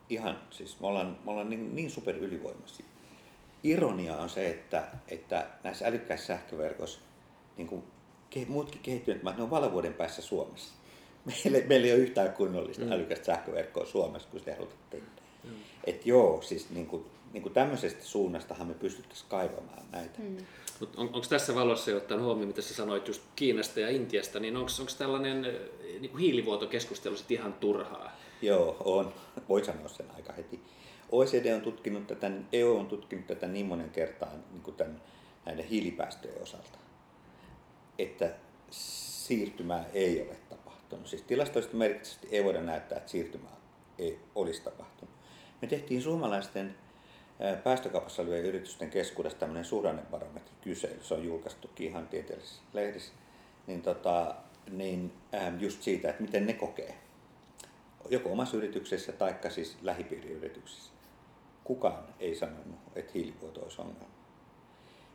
Ihan, 0.08 0.40
siis 0.50 0.80
me 0.80 0.86
ollaan, 0.86 1.18
me 1.24 1.30
ollaan 1.30 1.50
niin, 1.50 1.76
niin 1.76 1.90
super 1.90 2.16
ylivoimaisia. 2.16 2.86
Ironia 3.62 4.16
on 4.16 4.28
se, 4.28 4.50
että, 4.50 4.84
että 5.08 5.46
näissä 5.64 5.86
älykkäissä 5.86 6.26
sähköverkoissa 6.26 7.00
niin 7.56 7.68
kuin 7.68 7.84
muutkin 8.48 8.80
kehittyneet 8.82 9.22
maat, 9.22 9.36
ne 9.36 9.42
on 9.42 9.50
valovuoden 9.50 9.94
päässä 9.94 10.22
Suomessa. 10.22 10.74
Meillä, 11.44 11.68
meillä 11.68 11.86
ei 11.86 11.92
ole 11.92 12.00
yhtään 12.00 12.32
kunnollista 12.32 12.84
mm. 12.84 12.92
älykästä 12.92 13.24
sähköverkkoa 13.24 13.86
Suomessa, 13.86 14.28
kun 14.30 14.40
se 14.40 14.54
halutaan 14.54 14.78
tehdä. 14.90 15.06
Mm. 15.44 15.50
Et 15.84 16.06
joo, 16.06 16.42
siis 16.42 16.70
niin 16.70 16.86
kuin, 16.86 17.04
niin 17.32 17.42
kuin 17.42 17.52
tämmöisestä 17.52 18.04
suunnastahan 18.04 18.66
me 18.66 18.74
pystyttäisiin 18.74 19.28
kaivamaan 19.30 19.82
näitä. 19.92 20.18
Mm. 20.18 20.36
Mut 20.80 20.96
on, 20.96 21.06
onko 21.06 21.26
tässä 21.28 21.54
valossa, 21.54 21.90
jo 21.90 21.96
ottaen 21.96 22.22
huomioon, 22.22 22.48
mitä 22.48 22.62
sä 22.62 22.74
sanoit 22.74 23.08
just 23.08 23.22
Kiinasta 23.36 23.80
ja 23.80 23.90
Intiasta, 23.90 24.40
niin 24.40 24.56
onko 24.56 24.70
tällainen 24.98 25.44
eh, 25.44 25.54
niin 26.00 26.10
kuin 26.10 26.20
hiilivuotokeskustelu 26.20 27.16
sitten 27.16 27.36
ihan 27.36 27.52
turhaa? 27.52 28.12
Joo, 28.42 28.76
on. 28.84 29.12
Voi 29.48 29.64
sanoa 29.64 29.88
sen 29.88 30.06
aika 30.16 30.32
heti. 30.32 30.60
OECD 31.12 31.54
on 31.54 31.60
tutkinut 31.60 32.06
tätä, 32.06 32.30
EU 32.52 32.76
on 32.76 32.86
tutkinut 32.86 33.26
tätä 33.26 33.46
niin 33.46 33.66
monen 33.66 33.90
kertaan 33.90 34.44
niin 34.52 34.62
kuin 34.62 34.76
tämän, 34.76 35.02
näiden 35.44 35.64
hiilipäästöjen 35.64 36.42
osalta, 36.42 36.78
että 37.98 38.34
siirtymää 38.70 39.84
ei 39.92 40.22
ole 40.22 40.36
tapahtunut. 40.48 41.06
Siis 41.06 41.22
tilastoista 41.22 41.76
merkittävästi 41.76 42.28
ei 42.30 42.44
voida 42.44 42.60
näyttää, 42.60 42.98
että 42.98 43.10
siirtymää 43.10 43.56
ei 43.98 44.18
olisi 44.34 44.62
tapahtunut. 44.62 45.14
Me 45.62 45.68
tehtiin 45.68 46.02
suomalaisten 46.02 46.74
päästökaupassa 47.64 48.22
olevien 48.22 48.44
yritysten 48.44 48.90
keskuudessa 48.90 49.38
tämmöinen 49.38 49.64
suhdannebarometri-kysely, 49.64 50.98
se 51.02 51.14
on 51.14 51.24
julkaistu 51.24 51.70
ihan 51.78 52.08
tieteellisessä 52.08 52.62
lehdissä, 52.72 53.12
niin, 53.66 53.82
tota, 53.82 54.34
niin 54.70 55.12
just 55.60 55.82
siitä, 55.82 56.10
että 56.10 56.22
miten 56.22 56.46
ne 56.46 56.52
kokee, 56.52 56.94
joko 58.10 58.32
omassa 58.32 58.56
yrityksessä 58.56 59.12
tai 59.12 59.34
siis 59.48 59.76
lähipiiriyrityksissä. 59.82 60.92
Kukaan 61.64 62.04
ei 62.20 62.34
sanonut, 62.34 62.78
että 62.94 63.12
hiilivuoto 63.14 63.60
olisi 63.60 63.80
ongelma. 63.80 64.15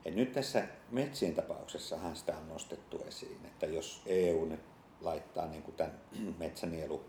Et 0.06 0.16
nyt 0.16 0.32
tässä 0.32 0.64
metsien 0.92 1.36
tapauksessahan 1.36 2.16
sitä 2.16 2.38
on 2.38 2.50
nostettu 2.50 3.04
esiin, 3.08 3.46
että 3.46 3.66
jos 3.66 4.02
EU 4.06 4.46
nyt 4.46 4.60
laittaa 5.02 5.48
niin 5.48 5.64
kuin 5.64 5.76
tämän 5.76 6.00
metsänielu 6.40 7.06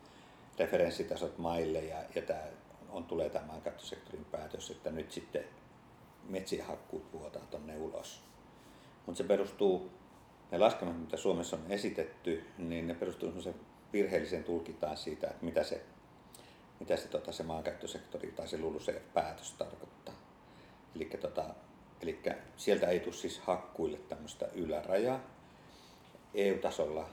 referenssitasot 0.58 1.38
maille 1.38 1.78
ja, 1.78 1.96
ja 2.14 2.22
tämä 2.22 2.42
on, 2.90 3.04
tulee 3.04 3.30
tämä 3.30 3.46
maankäyttösektorin 3.46 4.24
päätös, 4.24 4.70
että 4.70 4.90
nyt 4.90 5.12
sitten 5.12 5.44
metsien 6.28 6.66
hakkuut 6.66 7.12
vuotaa 7.12 7.46
tuonne 7.50 7.76
ulos. 7.76 8.20
Mutta 9.06 9.18
se 9.18 9.24
perustuu, 9.24 9.90
ne 10.50 10.58
laskelmat, 10.58 11.00
mitä 11.00 11.16
Suomessa 11.16 11.56
on 11.56 11.72
esitetty, 11.72 12.44
niin 12.58 12.86
ne 12.86 12.94
perustuu 12.94 13.32
virheelliseen 13.92 14.44
tulkintaan 14.44 14.96
siitä, 14.96 15.26
että 15.26 15.44
mitä 15.44 15.62
se, 15.62 15.82
mitä 16.80 16.96
se, 16.96 17.08
tota, 17.08 17.32
se 17.32 17.42
maankäyttösektori 17.42 18.32
tai 18.32 18.48
se 18.48 18.58
LULUCF-päätös 18.58 19.52
tarkoittaa. 19.52 20.14
Eli 20.96 21.04
tota, 21.04 21.54
sieltä 22.56 22.86
ei 22.86 23.00
tule 23.00 23.14
siis 23.14 23.38
hakkuille 23.38 23.98
tämmöistä 23.98 24.48
ylärajaa. 24.54 25.20
EU-tasolla 26.34 27.08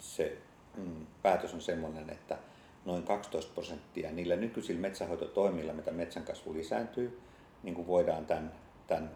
se 0.00 0.36
mm, 0.76 1.06
päätös 1.22 1.54
on 1.54 1.60
sellainen, 1.60 2.10
että 2.10 2.38
noin 2.84 3.02
12 3.02 3.54
prosenttia 3.54 4.10
niillä 4.10 4.36
nykyisillä 4.36 4.80
metsähoitotoimilla, 4.80 5.72
mitä 5.72 5.90
metsän 5.90 6.24
kasvu 6.24 6.54
lisääntyy, 6.54 7.20
niin 7.62 7.74
kuin 7.74 7.86
voidaan 7.86 8.26
tämän, 8.26 8.52
tämän, 8.86 9.10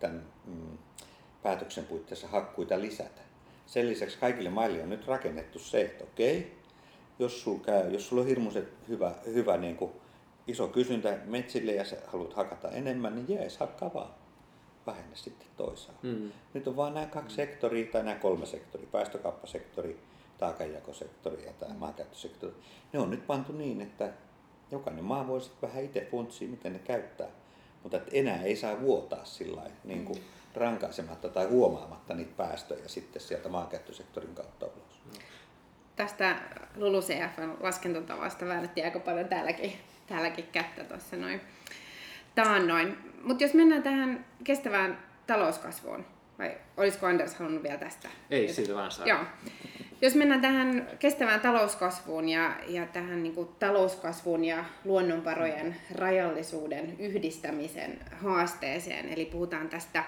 tämän 0.00 0.22
mm, 0.46 0.78
päätöksen 1.42 1.84
puitteissa 1.84 2.28
hakkuita 2.28 2.80
lisätä. 2.80 3.20
Sen 3.66 3.88
lisäksi 3.88 4.18
kaikille 4.18 4.50
maille 4.50 4.82
on 4.82 4.90
nyt 4.90 5.06
rakennettu 5.06 5.58
se, 5.58 5.80
että 5.80 6.04
okei, 6.04 6.56
jos 7.18 7.42
sulla, 7.42 7.60
käy, 7.64 7.90
jos 7.90 8.08
sulla 8.08 8.22
on 8.22 8.28
hirmuisen 8.28 8.68
hyvä, 8.88 9.14
hyvä 9.26 9.56
niin 9.56 9.76
kuin 9.76 9.92
iso 10.46 10.68
kysyntä 10.68 11.18
metsille 11.24 11.72
ja 11.72 11.84
sä 11.84 11.96
haluat 12.06 12.34
hakata 12.34 12.70
enemmän, 12.70 13.14
niin 13.14 13.38
jees, 13.38 13.58
hakkaa 13.58 13.94
vaan. 13.94 14.10
Vähennä 14.90 15.16
sitten 15.16 15.48
toisaalta. 15.56 16.00
Mm. 16.02 16.32
Nyt 16.54 16.68
on 16.68 16.76
vain 16.76 16.94
nämä 16.94 17.06
kaksi 17.06 17.36
sektoria 17.36 17.92
tai 17.92 18.02
nämä 18.02 18.16
kolme 18.16 18.46
sektoria, 18.46 18.88
päästökauppasektori, 18.92 20.00
taakanjakosektori 20.38 21.44
ja 21.46 21.52
tämä 21.52 21.74
maankäyttösektori, 21.74 22.52
ne 22.92 22.98
on 22.98 23.10
nyt 23.10 23.26
pantu 23.26 23.52
niin, 23.52 23.80
että 23.80 24.12
jokainen 24.70 25.04
maa 25.04 25.26
voi 25.26 25.40
sitten 25.40 25.68
vähän 25.68 25.84
itse 25.84 26.08
funtsia, 26.10 26.48
miten 26.48 26.72
ne 26.72 26.78
käyttää. 26.78 27.28
Mutta 27.82 27.96
että 27.96 28.10
enää 28.12 28.42
ei 28.42 28.56
saa 28.56 28.80
vuotaa 28.80 29.24
sillä 29.24 29.62
niin 29.84 30.04
kuin 30.04 30.24
rankaisematta 30.54 31.28
tai 31.28 31.46
huomaamatta 31.46 32.14
niitä 32.14 32.32
päästöjä 32.36 32.88
sitten 32.88 33.22
sieltä 33.22 33.48
maankäyttösektorin 33.48 34.34
kautta 34.34 34.66
ulos. 34.66 35.02
Tästä 35.96 36.36
LULUCFn 36.76 37.56
laskentatavasta 37.60 38.46
väännettiin 38.46 38.86
aika 38.86 39.00
paljon 39.00 39.28
täälläkin, 39.28 39.72
täälläkin 40.06 40.46
kättä 40.52 40.84
tuossa 40.84 41.16
noin 41.16 41.40
taannoin. 42.34 43.09
Mutta 43.24 43.44
jos 43.44 43.54
mennään 43.54 43.82
tähän 43.82 44.24
kestävään 44.44 44.98
talouskasvuun, 45.26 46.04
vai 46.38 46.56
olisiko 46.76 47.06
Anders 47.06 47.34
halunnut 47.34 47.62
vielä 47.62 47.78
tästä? 47.78 48.08
Ei, 48.30 48.52
siitä 48.52 48.74
vaan 48.74 48.90
saa. 48.90 49.06
Joo. 49.06 49.20
Jos 50.02 50.14
mennään 50.14 50.40
tähän 50.40 50.88
kestävään 50.98 51.40
talouskasvuun 51.40 52.28
ja, 52.28 52.56
ja 52.66 52.86
tähän 52.86 53.22
niin 53.22 53.34
kuin 53.34 53.48
talouskasvun 53.58 54.44
ja 54.44 54.64
luonnonvarojen 54.84 55.76
rajallisuuden 55.94 56.96
yhdistämisen 56.98 57.98
haasteeseen, 58.22 59.08
eli 59.08 59.24
puhutaan 59.24 59.68
tästä 59.68 60.04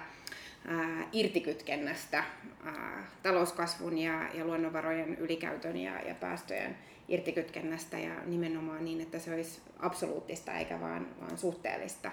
ää, 0.67 1.07
irtikytkennästä 1.11 2.23
ää, 2.65 3.07
talouskasvun 3.23 3.97
ja, 3.97 4.29
ja 4.33 4.45
luonnonvarojen 4.45 5.17
ylikäytön 5.17 5.77
ja, 5.77 6.01
ja 6.07 6.15
päästöjen 6.15 6.77
irtikytkennästä 7.07 7.99
ja 7.99 8.13
nimenomaan 8.25 8.85
niin, 8.85 9.01
että 9.01 9.19
se 9.19 9.33
olisi 9.33 9.61
absoluuttista 9.79 10.53
eikä 10.53 10.81
vaan, 10.81 11.07
vaan 11.21 11.37
suhteellista. 11.37 12.11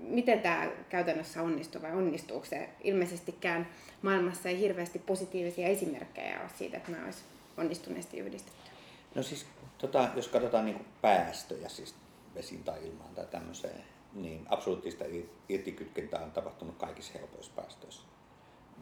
Miten 0.00 0.40
tämä 0.40 0.70
käytännössä 0.88 1.42
onnistuu 1.42 1.82
vai 1.82 1.92
onnistuuko 1.92 2.44
se? 2.44 2.68
Ilmeisestikään 2.84 3.68
maailmassa 4.02 4.48
ei 4.48 4.58
hirveästi 4.58 4.98
positiivisia 4.98 5.68
esimerkkejä 5.68 6.40
ole 6.40 6.50
siitä, 6.58 6.76
että 6.76 6.92
nämä 6.92 7.04
olisi 7.04 7.24
onnistuneesti 7.56 8.18
yhdistetty. 8.18 8.70
No 9.14 9.22
siis, 9.22 9.46
tota, 9.78 10.08
jos 10.16 10.28
katsotaan 10.28 10.64
niin 10.64 10.84
päästöjä, 11.02 11.68
siis 11.68 11.94
vesiin 12.34 12.64
tai 12.64 12.86
ilmaan 12.86 13.14
tai 13.14 13.26
tämmöiseen, 13.26 13.84
niin 14.12 14.46
absoluuttista 14.48 15.04
irtikytkentää 15.48 16.24
on 16.24 16.30
tapahtunut 16.30 16.76
kaikissa 16.76 17.18
helpoissa 17.18 17.52
päästöissä. 17.56 18.02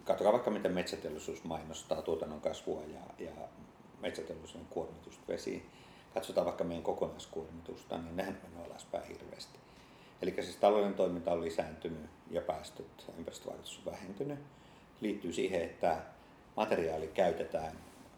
Katsokaa 0.04 0.32
vaikka 0.32 0.50
miten 0.50 0.72
metsäteollisuus 0.72 1.44
mainostaa 1.44 2.02
tuotannon 2.02 2.40
kasvua 2.40 2.82
ja, 2.82 3.24
ja 3.24 3.32
metsäteollisuuden 4.00 4.66
kuormitusta 4.70 5.22
vesiin. 5.28 5.66
Katsotaan 6.14 6.46
vaikka 6.46 6.64
meidän 6.64 6.84
kokonaiskuormitusta, 6.84 7.98
niin 7.98 8.16
nehän 8.16 8.40
menee 8.42 8.66
alaspäin 8.66 9.04
hirveästi. 9.04 9.61
Eli 10.22 10.34
siis 10.40 10.56
talouden 10.56 10.94
toiminta 10.94 11.32
on 11.32 11.44
lisääntynyt 11.44 12.10
ja 12.30 12.40
päästöt, 12.40 13.06
ympäristövaikutus 13.18 13.78
on 13.78 13.92
vähentynyt. 13.92 14.38
Liittyy 15.00 15.32
siihen, 15.32 15.62
että 15.62 16.02
materiaali 16.56 17.06
käytetään. 17.06 17.72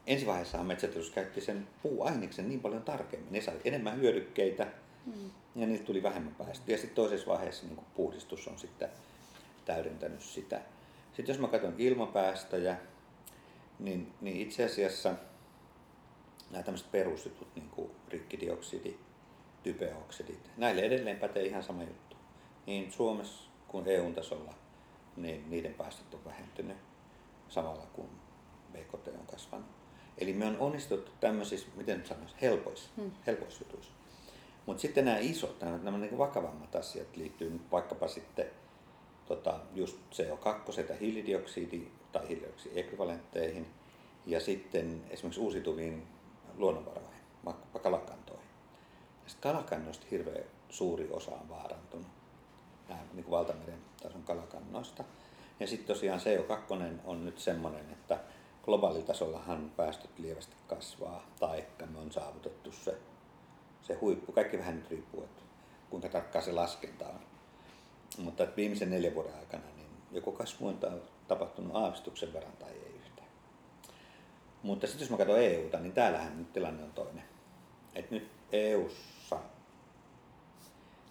Ensivaiheessahan 0.07 0.67
metsäteollisuus 0.67 1.15
käytti 1.15 1.41
sen 1.41 1.69
puuaineksen 1.83 2.49
niin 2.49 2.61
paljon 2.61 2.83
tarkemmin. 2.83 3.33
Ne 3.33 3.41
sai 3.41 3.61
enemmän 3.65 3.97
hyödykkeitä 3.97 4.67
mm. 5.07 5.31
ja 5.57 5.67
niistä 5.67 5.87
tuli 5.87 6.03
vähemmän 6.03 6.35
päästöjä. 6.35 6.75
Ja 6.75 6.81
sitten 6.81 6.95
toisessa 6.97 7.31
vaiheessa 7.31 7.67
niin 7.67 7.81
puhdistus 7.97 8.49
on 8.49 8.59
sitten 8.59 8.89
täydentänyt 9.65 10.23
sitä. 10.23 10.61
Sitten 11.13 11.33
jos 11.33 11.41
mä 11.41 11.49
katson 11.49 11.75
ilmapäästöjä, 11.79 12.77
niin, 13.79 14.13
niin 14.21 14.37
itse 14.37 14.65
asiassa 14.65 15.15
nämä 16.51 16.63
tämmöiset 16.63 16.91
perusjutut, 16.91 17.49
niin 17.55 17.69
kuin 17.69 17.91
rikkidioksidi, 18.09 18.97
typeoksidit. 19.65 20.51
Näille 20.57 20.83
edelleen 20.83 21.19
pätee 21.19 21.47
ihan 21.47 21.63
sama 21.63 21.83
juttu. 21.83 22.17
Niin 22.67 22.93
Suomessa 22.93 23.51
kuin 23.69 23.89
EU-tasolla 23.89 24.55
niin 25.17 25.51
niiden 25.51 25.75
päästöt 25.75 26.15
on 26.15 26.25
vähentynyt 26.25 26.77
samalla 27.49 27.87
kuin 27.93 28.09
BKT 28.73 29.09
on 29.09 29.27
kasvanut. 29.31 29.67
Eli 30.19 30.33
me 30.33 30.47
on 30.47 30.57
onnistuttu 30.59 31.13
tämmöisissä, 31.21 31.69
miten 31.77 32.07
sanoisi, 32.07 32.35
helpoissa, 32.41 32.91
hmm. 32.97 33.11
helpoissa 33.27 33.65
jutuissa. 33.65 33.93
Mutta 34.67 34.81
sitten 34.81 35.05
nämä 35.05 35.19
isot, 35.19 35.61
nämä, 35.61 35.79
nämä 35.79 35.99
niin 35.99 36.19
vakavammat 36.19 36.77
asiat 36.77 37.17
liittyy 37.17 37.51
nyt 37.51 37.63
vaikkapa 37.73 38.09
sitten 38.09 38.47
tota, 39.27 39.61
just 39.75 39.99
CO2 40.13 40.91
ja 40.91 40.97
hiilidioksidi 40.97 41.89
tai 42.13 42.29
hiilidioksidiekvivalentteihin 42.29 43.67
ja 44.27 44.41
sitten 44.41 45.05
esimerkiksi 45.11 45.41
uusituviin 45.41 46.07
luonnonvaroihin, 46.57 47.21
vaikka 47.45 47.79
kalakantoihin. 47.79 48.24
Näistä 49.25 49.41
kalakannoista 49.41 50.07
hirveän 50.11 50.45
suuri 50.69 51.09
osa 51.11 51.31
on 51.31 51.49
vaarantunut, 51.49 52.07
nämä 52.89 53.01
niin 53.13 53.25
kuin 53.25 53.31
valtameren 53.31 53.79
tason 54.03 54.23
kalakannoista. 54.23 55.05
Ja 55.61 55.67
sitten 55.67 55.87
tosiaan 55.87 56.21
CO2 56.21 57.01
on 57.05 57.25
nyt 57.25 57.39
semmoinen, 57.39 57.91
että 57.93 58.21
globaalitasollahan 58.63 59.73
päästöt 59.77 60.19
lievästi 60.19 60.57
kasvaa, 60.67 61.27
tai 61.41 61.65
me 61.93 61.99
on 61.99 62.13
saavutettu 62.13 62.73
se, 62.73 62.99
se 63.83 63.95
huippu. 63.95 64.33
Kaikki 64.33 64.59
vähän 64.59 64.77
nyt 64.77 64.91
riippuu, 64.91 65.23
että 65.23 65.43
kuinka 65.91 66.09
tarkkaan 66.09 66.45
se 66.45 66.53
laskenta 66.53 67.09
on. 67.09 67.21
Mutta 68.19 68.47
viimeisen 68.57 68.91
neljän 68.91 69.15
vuoden 69.15 69.39
aikana 69.39 69.65
niin 69.77 69.91
joko 70.13 70.33
kasvu 70.33 70.67
on 70.67 70.79
tapahtunut 71.29 71.77
aavistuksen 71.77 72.33
verran 72.33 72.57
tai 72.57 72.71
ei 72.71 72.95
yhtään. 72.97 73.29
Mutta 74.63 74.87
sitten 74.87 75.05
jos 75.05 75.11
mä 75.11 75.17
katson 75.17 75.41
EUta, 75.41 75.81
niin 75.81 75.93
täällähän 75.93 76.39
nyt 76.39 76.53
tilanne 76.53 76.85
on 76.85 76.93
toinen. 76.93 77.25
Et 77.95 78.11
nyt 78.11 78.31
EUssa 78.53 79.14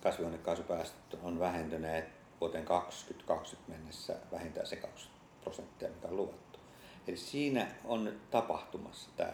kasvihuonekaasupäästöt 0.03 1.19
on 1.23 1.39
vähentyneet 1.39 2.05
vuoteen 2.41 2.65
2020 2.65 3.71
mennessä 3.71 4.15
vähintään 4.31 4.67
se 4.67 4.75
20 4.75 5.23
prosenttia, 5.41 5.89
mikä 5.89 6.07
on 6.07 6.17
luvattu. 6.17 6.59
Eli 7.07 7.17
siinä 7.17 7.67
on 7.85 8.03
nyt 8.03 8.31
tapahtumassa 8.31 9.09
tämä, 9.17 9.33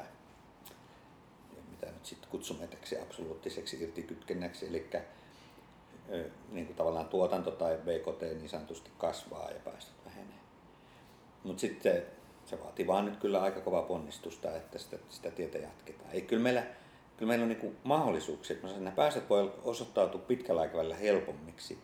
mitä 1.72 1.86
nyt 1.86 2.06
sitten 2.06 2.30
kutsumme 2.30 2.70
absoluuttiseksi 3.02 3.84
irtikytkennäksi, 3.84 4.68
eli 4.68 4.90
niin 6.52 6.66
kuin 6.66 6.76
tavallaan 6.76 7.08
tuotanto 7.08 7.52
tai 7.52 7.78
BKT 7.78 8.22
niin 8.22 8.50
sanotusti 8.50 8.92
kasvaa 8.98 9.52
ja 9.52 9.60
päästöt 9.60 10.06
vähenee. 10.06 10.40
Mutta 11.44 11.62
sitten 11.62 12.04
se 12.46 12.64
vaatii 12.64 12.88
vaan 12.88 13.06
nyt 13.06 13.18
kyllä 13.18 13.42
aika 13.42 13.62
kovaa 13.62 13.82
ponnistusta, 13.82 14.56
että 14.56 14.80
sitä, 14.80 14.98
sitä 15.10 15.32
tietä 15.32 15.58
jatketaan. 15.58 16.12
Ei, 16.12 16.22
kyllä 16.22 16.44
meillä 16.44 16.64
kyllä 17.20 17.30
meillä 17.30 17.44
on 17.44 17.50
niin 17.50 17.78
mahdollisuuksia, 17.84 18.56
että 18.56 18.68
nämä 18.68 18.92
päästöt 18.92 19.30
voi 19.30 19.54
osoittautua 19.64 20.22
pitkällä 20.22 20.62
aikavälillä 20.62 20.96
helpommiksi, 20.96 21.78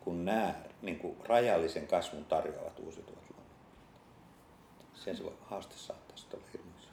kun 0.00 0.24
nämä 0.24 0.54
niin 0.82 0.98
kuin 0.98 1.16
rajallisen 1.24 1.86
kasvun 1.86 2.24
tarjoavat 2.24 2.78
uusiutuvat 2.78 3.22
luonnonvarat. 3.30 4.94
Sen 4.94 5.16
se 5.16 5.24
voi 5.24 5.32
haaste 5.40 5.74
saattaa 5.76 6.16
olla 6.34 6.44
hirveästi. 6.52 6.88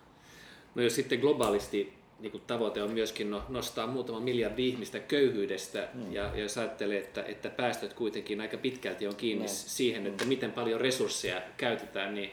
No 0.75 0.81
jos 0.81 0.95
sitten 0.95 1.19
globaalisti 1.19 1.93
niin 2.19 2.31
kuin 2.31 2.43
tavoite 2.47 2.83
on 2.83 2.91
myöskin 2.91 3.31
no, 3.31 3.43
nostaa 3.49 3.87
muutama 3.87 4.19
miljardi 4.19 4.69
ihmistä 4.69 4.99
köyhyydestä 4.99 5.87
mm. 5.93 6.13
ja, 6.13 6.23
ja 6.23 6.41
jos 6.41 6.57
ajattelee, 6.57 6.99
että, 6.99 7.23
että 7.23 7.49
päästöt 7.49 7.93
kuitenkin 7.93 8.41
aika 8.41 8.57
pitkälti 8.57 9.07
on 9.07 9.15
kiinni 9.15 9.45
no. 9.45 9.51
siihen, 9.51 10.07
että 10.07 10.25
miten 10.25 10.51
paljon 10.51 10.81
resursseja 10.81 11.41
käytetään, 11.57 12.13
niin, 12.13 12.31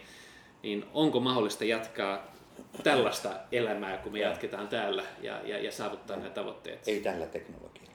niin 0.62 0.84
onko 0.94 1.20
mahdollista 1.20 1.64
jatkaa 1.64 2.37
tällaista 2.82 3.30
elämää, 3.52 3.96
kun 3.96 4.12
me 4.12 4.18
jatketaan 4.18 4.68
täällä 4.68 5.04
ja, 5.20 5.40
ja, 5.44 5.58
ja 5.58 5.72
saavuttaa 5.72 6.16
nämä 6.16 6.30
tavoitteet. 6.30 6.88
Ei 6.88 7.00
tällä 7.00 7.26
teknologialla. 7.26 7.92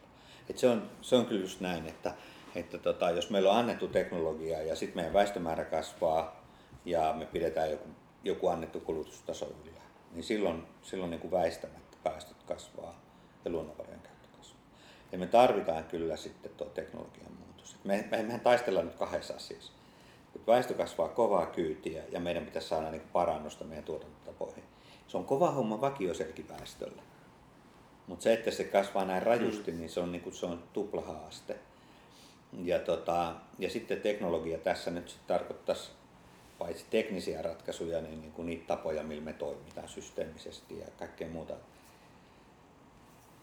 Et 0.50 0.58
se, 0.58 0.70
on, 0.70 0.90
se 1.02 1.16
on 1.16 1.26
kyllä 1.26 1.42
just 1.42 1.60
näin, 1.60 1.88
että, 1.88 2.14
että 2.56 2.78
tota, 2.78 3.10
jos 3.10 3.30
meillä 3.30 3.52
on 3.52 3.58
annettu 3.58 3.88
teknologiaa 3.88 4.62
ja 4.62 4.76
sitten 4.76 4.98
meidän 4.98 5.14
väestömäärä 5.14 5.66
kasvaa 5.66 6.44
ja 6.86 7.14
me 7.18 7.26
pidetään 7.26 7.72
joku, 7.72 7.90
joku 8.24 8.48
annettu 8.48 8.80
kulutustaso 8.80 9.46
yllä, 9.46 9.82
niin 10.12 10.24
silloin, 10.24 10.68
silloin 10.82 11.12
niin 11.12 11.22
kuin 11.22 11.32
väistämättä 11.32 11.98
päästöt 12.04 12.44
kasvaa 12.44 13.02
ja 13.46 13.52
luonnonvarojen 13.52 14.00
käyttö 14.00 14.28
kasvaa. 14.38 14.62
Ja 15.12 15.18
me 15.18 15.28
tarvitaan 15.28 15.84
kyllä 15.84 16.16
sitten 16.16 16.52
tuo 16.58 16.68
teknologian 16.68 17.32
muutos. 17.46 17.76
Me, 17.84 18.08
me, 18.12 18.24
mehän 18.24 18.40
taistellaan 18.40 18.86
nyt 18.86 18.96
kahdessa 18.96 19.34
asiassa. 19.34 19.74
Että 20.36 20.52
väestö 20.52 20.74
kasvaa 20.74 21.10
kovaa 21.10 21.46
kyytiä 21.46 22.04
ja 22.12 22.20
meidän 22.20 22.46
pitäisi 22.46 22.68
saada 22.68 22.92
niin 22.92 23.02
parannusta 23.14 23.64
meidän 23.66 23.84
tuotantotapoihin. 23.84 24.64
Se 25.08 25.18
on 25.18 25.26
kova 25.26 25.52
homma 25.52 25.82
vakioselkiväestöllä. 25.82 27.02
Mutta 28.08 28.24
se, 28.24 28.34
että 28.34 28.52
se 28.52 28.64
kasvaa 28.64 29.06
näin 29.06 29.24
rajusti, 29.24 29.72
mm. 29.72 29.78
niin 29.78 29.90
se 29.90 30.00
on, 30.00 30.12
niin 30.12 30.22
kuin, 30.22 30.34
se 30.34 30.46
on 30.46 30.64
tuplahaaste. 30.74 31.56
Ja, 32.64 32.80
tota, 32.80 33.36
ja 33.60 33.70
sitten 33.70 34.02
teknologia 34.02 34.58
tässä 34.58 34.92
nyt 34.92 35.10
sit 35.10 35.28
tarkoittaisi 35.28 35.92
paitsi 36.60 36.86
teknisiä 36.90 37.42
ratkaisuja, 37.42 38.02
niin, 38.02 38.22
niin 38.22 38.32
kuin 38.32 38.46
niitä 38.46 38.68
tapoja, 38.68 39.04
millä 39.04 39.24
me 39.24 39.34
toimitaan 39.34 39.90
systeemisesti 39.90 40.80
ja 40.80 40.86
kaikkea 40.98 41.28
muuta. 41.28 41.54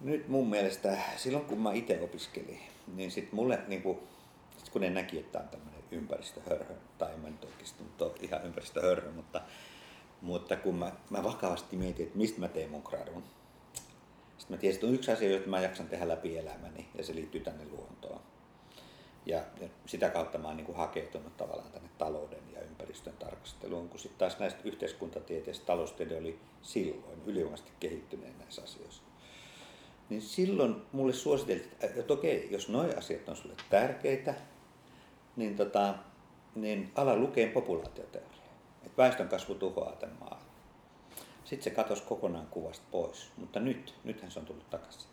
Nyt 0.00 0.28
mun 0.28 0.50
mielestä, 0.50 0.98
silloin 1.16 1.44
kun 1.44 1.60
mä 1.60 1.72
itse 1.72 2.00
opiskelin, 2.00 2.60
niin 2.94 3.10
sitten 3.10 3.34
mulle, 3.34 3.58
niin 3.66 3.82
kuin, 3.82 3.98
sit 4.56 4.68
kun 4.68 4.80
ne 4.80 4.90
näki, 4.90 5.18
että 5.18 5.32
tämä 5.32 5.44
on 5.44 5.48
tämmöinen 5.48 5.79
ympäristöhörhö, 5.92 6.74
tai 6.98 7.14
en 7.14 7.20
mä 7.20 7.30
nyt 7.30 7.44
oikeasti 7.44 7.82
ole 8.00 8.12
ihan 8.20 8.44
ympäristöhörhö, 8.46 9.10
mutta 9.10 9.40
mutta 10.22 10.56
kun 10.56 10.74
mä, 10.74 10.92
mä 11.10 11.22
vakavasti 11.22 11.76
mietin, 11.76 12.06
että 12.06 12.18
mistä 12.18 12.40
mä 12.40 12.48
teen 12.48 12.70
mun 12.70 12.82
gradun, 12.84 13.22
sitten 14.38 14.56
mä 14.56 14.60
tiesin, 14.60 14.76
että 14.76 14.86
on 14.86 14.94
yksi 14.94 15.12
asia, 15.12 15.30
jota 15.30 15.48
mä 15.48 15.60
jaksan 15.60 15.88
tehdä 15.88 16.08
läpi 16.08 16.38
elämäni, 16.38 16.88
ja 16.98 17.04
se 17.04 17.14
liittyy 17.14 17.40
tänne 17.40 17.64
luontoon. 17.70 18.20
Ja, 19.26 19.44
sitä 19.86 20.10
kautta 20.10 20.38
mä 20.38 20.48
oon 20.48 20.56
niin 20.56 20.76
hakeutunut 20.76 21.36
tavallaan 21.36 21.72
tänne 21.72 21.88
talouden 21.98 22.42
ja 22.52 22.60
ympäristön 22.60 23.16
tarkasteluun, 23.18 23.88
kun 23.88 24.00
sitten 24.00 24.18
taas 24.18 24.38
näistä 24.38 24.60
yhteiskuntatieteistä 24.64 25.66
taloustiede 25.66 26.16
oli 26.16 26.40
silloin 26.62 27.22
ylivoimaisesti 27.26 27.72
kehittyneen 27.80 28.38
näissä 28.38 28.62
asioissa. 28.62 29.02
Niin 30.08 30.22
silloin 30.22 30.76
mulle 30.92 31.12
suositeltiin, 31.12 31.72
että 31.80 32.12
okei, 32.12 32.48
jos 32.50 32.68
nuo 32.68 32.86
asiat 32.98 33.28
on 33.28 33.36
sulle 33.36 33.54
tärkeitä, 33.70 34.34
niin, 35.36 35.56
tota, 35.56 35.94
niin 36.54 36.92
ala 36.94 37.16
lukee 37.16 37.46
populaatioteoria 37.46 38.40
että 38.82 39.02
väestönkasvu 39.02 39.54
tuhoaa 39.54 39.96
tämän 39.96 40.16
maan. 40.20 40.40
Sitten 41.44 41.64
se 41.64 41.70
katosi 41.70 42.02
kokonaan 42.02 42.46
kuvasta 42.46 42.86
pois, 42.90 43.30
mutta 43.36 43.60
nyt, 43.60 43.94
nythän 44.04 44.30
se 44.30 44.38
on 44.38 44.46
tullut 44.46 44.70
takaisin. 44.70 45.10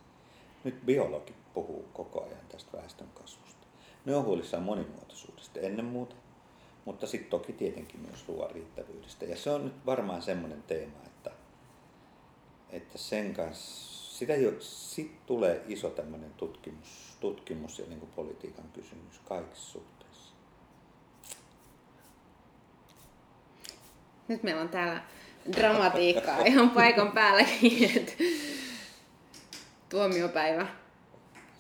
Nyt 0.64 0.86
biologi 0.86 1.34
puhuu 1.54 1.86
koko 1.94 2.24
ajan 2.24 2.48
tästä 2.50 2.78
väestönkasvusta. 2.78 3.68
Ne 4.06 4.16
on 4.16 4.26
huolissaan 4.26 4.64
monimuotoisuudesta 4.64 5.60
ennen 5.60 5.86
muuta, 5.86 6.16
mutta 6.86 7.08
sitten 7.08 7.30
toki 7.30 7.54
tietenkin 7.54 8.00
myös 8.00 8.28
ruoan 8.28 8.52
riittävyydestä. 8.52 9.26
Ja 9.26 9.38
se 9.38 9.52
on 9.52 9.66
nyt 9.66 9.86
varmaan 9.86 10.22
semmoinen 10.22 10.64
teema, 10.64 10.98
että, 11.06 11.32
että 12.70 12.98
sen 12.98 13.34
kanssa, 13.34 14.18
sitä 14.18 14.36
jo, 14.36 14.54
sit 14.60 15.26
tulee 15.26 15.64
iso 15.68 15.90
tämmöinen 15.90 16.34
tutkimus, 16.34 17.18
tutkimus 17.20 17.80
ja 17.80 17.86
niin 17.90 18.10
politiikan 18.16 18.70
kysymys 18.74 19.20
kaikissa 19.26 19.80
Nyt 24.28 24.44
meillä 24.44 24.62
on 24.62 24.70
täällä 24.70 25.02
dramatiikkaa 25.56 26.40
ihan 26.40 26.70
paikan 26.70 27.12
päälläkin, 27.12 27.98
että 27.98 28.14
tuomiopäivä 29.90 30.68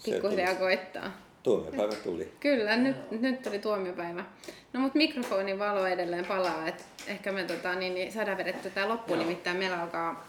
pikkuhiljaa 0.06 0.56
koittaa. 0.56 1.12
Tuomiopäivä 1.44 1.96
tuli. 1.96 2.34
Kyllä, 2.40 2.76
nyt, 2.76 3.12
nyt 3.12 3.42
tuli 3.42 3.60
tuomiopäivä. 3.60 4.26
No 4.74 4.80
mutta 4.80 4.98
mikrofonin 4.98 5.60
valo 5.60 5.88
edelleen 5.88 6.26
palaa, 6.26 6.68
että 6.68 6.84
ehkä 7.08 7.32
me 7.32 7.44
tota, 7.44 7.76
niin, 7.76 7.94
niin 7.94 8.12
saadaan 8.12 8.38
vedettyä 8.38 8.72
tämä 8.72 8.90
loppuun, 8.90 9.20
nimittäin 9.20 9.58
meillä 9.58 9.82
alkaa, 9.82 10.28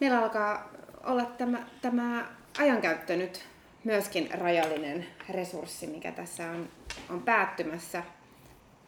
meillä 0.00 0.18
alkaa 0.18 0.70
olla 1.04 1.24
tämä, 1.24 1.66
tämä 1.82 2.26
ajankäyttö 2.58 3.16
nyt 3.16 3.44
myöskin 3.84 4.30
rajallinen 4.30 5.06
resurssi, 5.28 5.86
mikä 5.86 6.12
tässä 6.12 6.50
on, 6.50 6.68
on 7.10 7.22
päättymässä. 7.22 8.02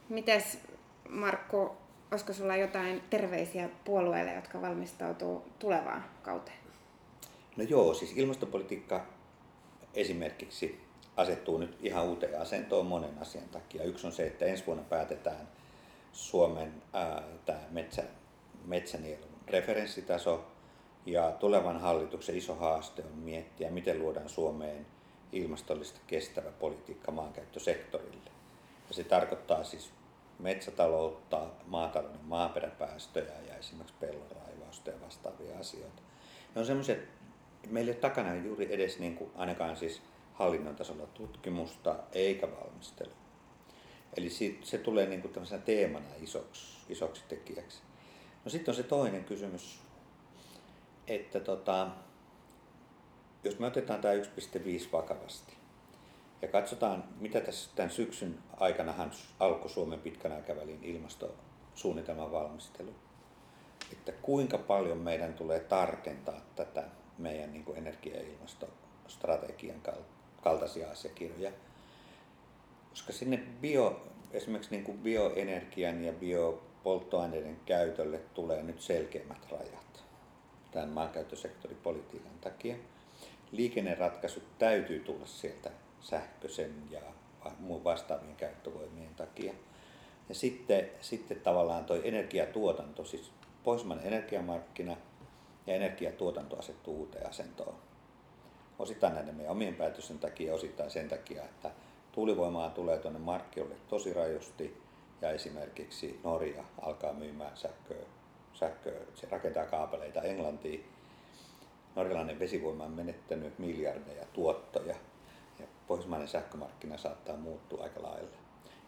Mites 0.09 0.59
Markku, 1.09 1.77
olisiko 2.11 2.33
sulla 2.33 2.57
jotain 2.57 3.03
terveisiä 3.11 3.69
puolueille, 3.85 4.35
jotka 4.35 4.63
valmistautuu 4.63 5.43
tulevaan 5.59 6.05
kauteen? 6.23 6.59
No 7.57 7.65
joo, 7.65 7.95
siis 7.95 8.13
ilmastopolitiikka 8.17 9.07
esimerkiksi 9.95 10.81
asettuu 11.17 11.59
nyt 11.59 11.79
ihan 11.81 12.05
uuteen 12.05 12.41
asentoon 12.41 12.87
monen 12.87 13.19
asian 13.21 13.49
takia. 13.49 13.85
Yksi 13.85 14.07
on 14.07 14.13
se, 14.13 14.27
että 14.27 14.45
ensi 14.45 14.67
vuonna 14.67 14.85
päätetään 14.85 15.49
Suomen 16.13 16.83
ää, 16.93 17.23
tämä 17.47 17.59
metsä, 17.71 18.03
metsänielun 18.65 19.29
referenssitaso 19.47 20.45
ja 21.07 21.31
tulevan 21.31 21.81
hallituksen 21.81 22.37
iso 22.37 22.55
haaste 22.55 23.03
on 23.03 23.19
miettiä, 23.19 23.71
miten 23.71 23.99
luodaan 23.99 24.29
Suomeen 24.29 24.87
ilmastollisesti 25.33 26.01
kestävä 26.07 26.51
politiikka 26.51 27.13
maankäyttösektorille. 27.13 28.31
Ja 28.89 28.95
se 28.95 29.05
tarkoittaa 29.05 29.65
siis 29.65 29.91
metsätaloutta, 30.39 31.47
maatalouden 31.67 32.25
maaperäpäästöjä 32.25 33.41
ja 33.49 33.57
esimerkiksi 33.57 33.95
pellonraivausta 34.01 34.91
ja 34.91 35.01
vastaavia 35.01 35.59
asioita. 35.59 36.03
Ne 36.55 36.61
on 36.61 36.67
semmoisia, 36.67 36.97
meillä 37.71 37.91
ei 37.91 37.95
ole 37.95 38.01
takana 38.01 38.35
juuri 38.35 38.75
edes 38.75 38.99
niin 38.99 39.17
kuin, 39.17 39.31
ainakaan 39.35 39.77
siis 39.77 40.03
hallinnon 40.35 40.77
tasolla 40.77 41.07
tutkimusta 41.07 41.97
eikä 42.13 42.49
valmistelua. 42.51 43.17
Eli 44.17 44.31
se 44.63 44.79
tulee 44.79 45.07
niin 45.07 45.23
kuin 45.23 45.33
teemana 45.65 46.07
isoksi, 46.21 46.77
isoksi 46.89 47.23
tekijäksi. 47.29 47.83
No 48.45 48.51
sitten 48.51 48.73
on 48.73 48.77
se 48.77 48.83
toinen 48.83 49.25
kysymys, 49.25 49.81
että 51.07 51.41
tota, 51.41 51.89
jos 53.45 53.59
me 53.59 53.67
otetaan 53.67 54.01
tämä 54.01 54.15
1.5 54.15 54.93
vakavasti 54.93 55.56
ja 56.43 56.49
katsotaan, 56.49 57.05
mitä 57.21 57.41
tässä 57.41 57.71
tämän 57.77 57.91
syksyn 57.91 58.39
aikanahan 58.57 59.11
alkoi 59.41 59.71
Suomen 59.71 60.01
pitkän 60.01 60.33
aikavälin 60.33 60.85
ilmastosuunnitelman 60.85 62.33
valmistelu, 62.33 62.95
että 63.93 64.13
kuinka 64.13 64.59
paljon 64.59 64.99
meidän 64.99 65.35
tulee 65.35 65.61
tarkentaa 65.61 66.41
tätä 66.57 66.85
meidän 67.19 67.53
niin 67.53 67.65
kuin 67.65 67.79
energia- 67.79 68.17
ja 68.17 68.23
ilmastostrategian 68.23 69.83
kaltaisia 70.43 70.91
asiakirjoja, 70.91 71.53
koska 72.91 73.13
sinne 73.13 73.37
bio, 73.61 74.07
esimerkiksi 74.33 74.71
niin 74.71 74.85
kuin 74.85 74.99
bioenergian 74.99 76.05
ja 76.05 76.13
biopolttoaineiden 76.13 77.61
käytölle 77.67 78.19
tulee 78.35 78.63
nyt 78.63 78.81
selkeimmät 78.81 79.51
rajat 79.51 80.05
tämän 80.71 80.89
maankäyttösektoripolitiikan 80.89 82.39
takia. 82.41 82.77
Liikenneratkaisut 83.53 84.59
täytyy 84.59 85.01
tulla 85.01 85.27
sieltä 85.27 85.71
sähköisen 86.07 86.75
ja 86.91 87.01
muun 87.59 87.85
vastaavien 87.85 88.37
käyttövoimien 88.37 89.15
takia. 89.15 89.53
Ja 90.29 90.35
sitten, 90.35 90.91
sitten 91.01 91.41
tavallaan 91.41 91.85
tuo 91.85 91.97
energiatuotanto, 92.05 93.05
siis 93.05 93.33
Pohjoismainen 93.65 94.07
energiamarkkina 94.07 94.97
ja 95.67 95.75
energiatuotanto 95.75 96.59
asettuu 96.59 96.97
uuteen 96.97 97.29
asentoon. 97.29 97.75
Osittain 98.79 99.15
näiden 99.15 99.35
meidän 99.35 99.53
omien 99.53 99.75
päätösten 99.75 100.19
takia, 100.19 100.55
osittain 100.55 100.91
sen 100.91 101.09
takia, 101.09 101.43
että 101.43 101.71
tuulivoimaa 102.13 102.71
tulee 102.71 102.99
tuonne 102.99 103.19
markkinoille 103.19 103.77
tosi 103.89 104.13
rajusti 104.13 104.83
ja 105.23 105.31
esimerkiksi 105.31 106.21
Norja 106.25 106.65
alkaa 106.83 107.13
myymään 107.13 107.57
sähköä, 107.57 108.07
sähköä 108.55 109.01
se 109.15 109.29
rakentaa 109.31 109.67
kaapeleita 109.67 110.23
Englantiin. 110.23 110.85
Norjalainen 111.97 112.39
vesivoima 112.39 112.85
on 112.85 112.93
menettänyt 112.93 113.59
miljardeja 113.59 114.27
tuottoja 114.33 114.97
ja 115.59 115.67
pohjoismainen 115.87 116.29
sähkömarkkina 116.29 116.99
saattaa 116.99 117.37
muuttua 117.37 117.83
aika 117.83 118.03
lailla. 118.03 118.37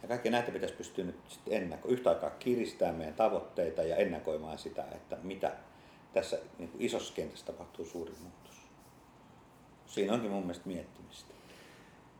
Ja 0.02 0.08
kaikki 0.08 0.30
näitä 0.30 0.52
pitäisi 0.52 0.74
pystyä 0.74 1.04
nyt 1.04 1.16
ennako, 1.46 1.88
yhtä 1.88 2.10
aikaa 2.10 2.30
kiristämään 2.30 2.96
meidän 2.96 3.14
tavoitteita 3.14 3.82
ja 3.82 3.96
ennakoimaan 3.96 4.58
sitä, 4.58 4.84
että 4.94 5.16
mitä 5.22 5.52
tässä 6.12 6.38
niin 6.58 6.68
kuin 6.68 6.82
isossa 6.82 7.14
kentässä 7.14 7.46
tapahtuu 7.46 7.84
suuri 7.84 8.12
muutos. 8.22 8.56
Siinä 9.86 10.12
onkin 10.12 10.30
mun 10.30 10.42
mielestä 10.42 10.68
miettimistä. 10.68 11.34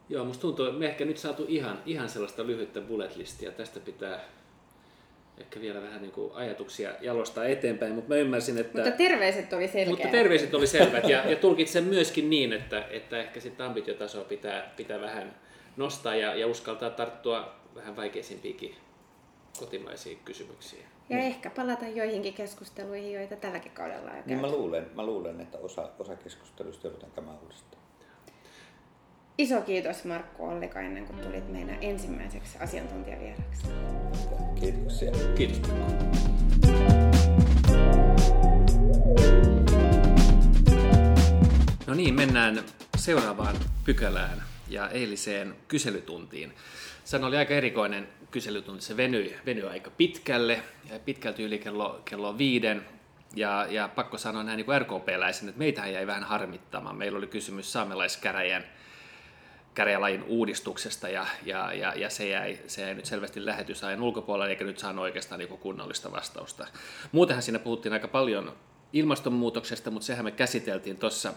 Joo, 0.08 0.24
musta 0.24 0.40
tuntuu, 0.40 0.66
että 0.66 0.78
me 0.78 0.86
ehkä 0.86 1.04
nyt 1.04 1.18
saatu 1.18 1.44
ihan, 1.48 1.82
ihan 1.86 2.08
sellaista 2.08 2.46
lyhyttä 2.46 2.80
bullet 2.80 3.16
listia. 3.16 3.52
Tästä 3.52 3.80
pitää 3.80 4.20
ehkä 5.40 5.60
vielä 5.60 5.82
vähän 5.82 6.02
niin 6.02 6.12
kuin 6.12 6.32
ajatuksia 6.32 6.90
jalostaa 7.00 7.44
eteenpäin, 7.44 7.92
mutta 7.92 8.08
mä 8.08 8.16
ymmärsin, 8.16 8.58
että... 8.58 8.78
Mutta 8.78 8.96
terveiset 8.96 9.52
oli 9.52 9.68
selkeät. 9.68 9.88
Mutta 9.88 10.08
terveiset 10.08 10.54
oli 10.54 10.66
selvät 10.66 11.08
ja, 11.08 11.30
ja 11.30 11.36
tulkitsen 11.36 11.84
myöskin 11.84 12.30
niin, 12.30 12.52
että, 12.52 12.84
että 12.90 13.18
ehkä 13.18 13.40
sitten 13.40 13.66
ambitiotasoa 13.66 14.24
pitää, 14.24 14.72
pitää 14.76 15.00
vähän 15.00 15.34
nostaa 15.76 16.14
ja, 16.14 16.34
ja 16.34 16.46
uskaltaa 16.46 16.90
tarttua 16.90 17.54
vähän 17.74 17.96
vaikeisimpiinkin 17.96 18.74
kotimaisiin 19.58 20.18
kysymyksiin. 20.24 20.82
Ja 21.08 21.16
niin. 21.16 21.26
ehkä 21.26 21.50
palata 21.50 21.88
joihinkin 21.88 22.34
keskusteluihin, 22.34 23.12
joita 23.12 23.36
tälläkin 23.36 23.72
kaudella 23.72 24.10
on 24.10 24.16
jo 24.16 24.22
niin 24.26 24.40
mä 24.40 24.50
luulen, 24.50 24.90
mä 24.94 25.06
luulen, 25.06 25.40
että 25.40 25.58
osa, 25.58 25.88
osa 25.98 26.16
keskusteluista 26.16 26.86
joudutaan 26.86 27.12
käymään 27.12 27.38
uudestaan. 27.42 27.82
Iso 29.38 29.60
kiitos 29.60 30.04
Markku 30.04 30.44
Ollikainen, 30.44 31.06
kun 31.06 31.16
tulit 31.16 31.52
meidän 31.52 31.78
ensimmäiseksi 31.80 32.58
asiantuntijavieraksi. 32.58 33.66
Kiitoksia. 34.60 35.12
Kiitos 35.36 35.70
No 41.86 41.94
niin, 41.94 42.14
mennään 42.14 42.64
seuraavaan 42.96 43.56
pykälään 43.84 44.42
ja 44.68 44.88
eiliseen 44.88 45.54
kyselytuntiin. 45.68 46.52
Sehän 47.04 47.24
oli 47.24 47.36
aika 47.36 47.54
erikoinen 47.54 48.08
kyselytunti, 48.30 48.84
se 48.84 48.96
venyi, 48.96 49.36
venyi 49.46 49.62
aika 49.62 49.90
pitkälle, 49.90 50.62
pitkälti 51.04 51.42
yli 51.42 51.58
kello, 51.58 52.02
kello 52.04 52.38
viiden. 52.38 52.86
Ja, 53.36 53.66
ja 53.70 53.88
pakko 53.88 54.18
sanoa 54.18 54.42
näin 54.42 54.56
niin 54.56 54.80
RKP-läisen, 54.80 55.48
että 55.48 55.58
meitähän 55.58 55.92
jäi 55.92 56.06
vähän 56.06 56.24
harmittamaan. 56.24 56.96
Meillä 56.96 57.18
oli 57.18 57.26
kysymys 57.26 57.72
saamelaiskäräjän 57.72 58.64
käräjälain 59.78 60.22
uudistuksesta 60.22 61.08
ja, 61.08 61.26
ja, 61.44 61.72
ja, 61.72 61.94
ja 61.94 62.10
se, 62.10 62.28
jäi, 62.28 62.58
se 62.66 62.82
jäi 62.82 62.94
nyt 62.94 63.06
selvästi 63.06 63.46
lähetysajan 63.46 64.02
ulkopuolelle 64.02 64.50
eikä 64.50 64.64
nyt 64.64 64.78
saanut 64.78 65.02
oikeastaan 65.02 65.38
niin 65.38 65.58
kunnollista 65.58 66.12
vastausta. 66.12 66.66
Muutenhan 67.12 67.42
siinä 67.42 67.58
puhuttiin 67.58 67.92
aika 67.92 68.08
paljon 68.08 68.56
ilmastonmuutoksesta, 68.92 69.90
mutta 69.90 70.06
sehän 70.06 70.24
me 70.24 70.30
käsiteltiin 70.30 70.96
tuossa 70.96 71.32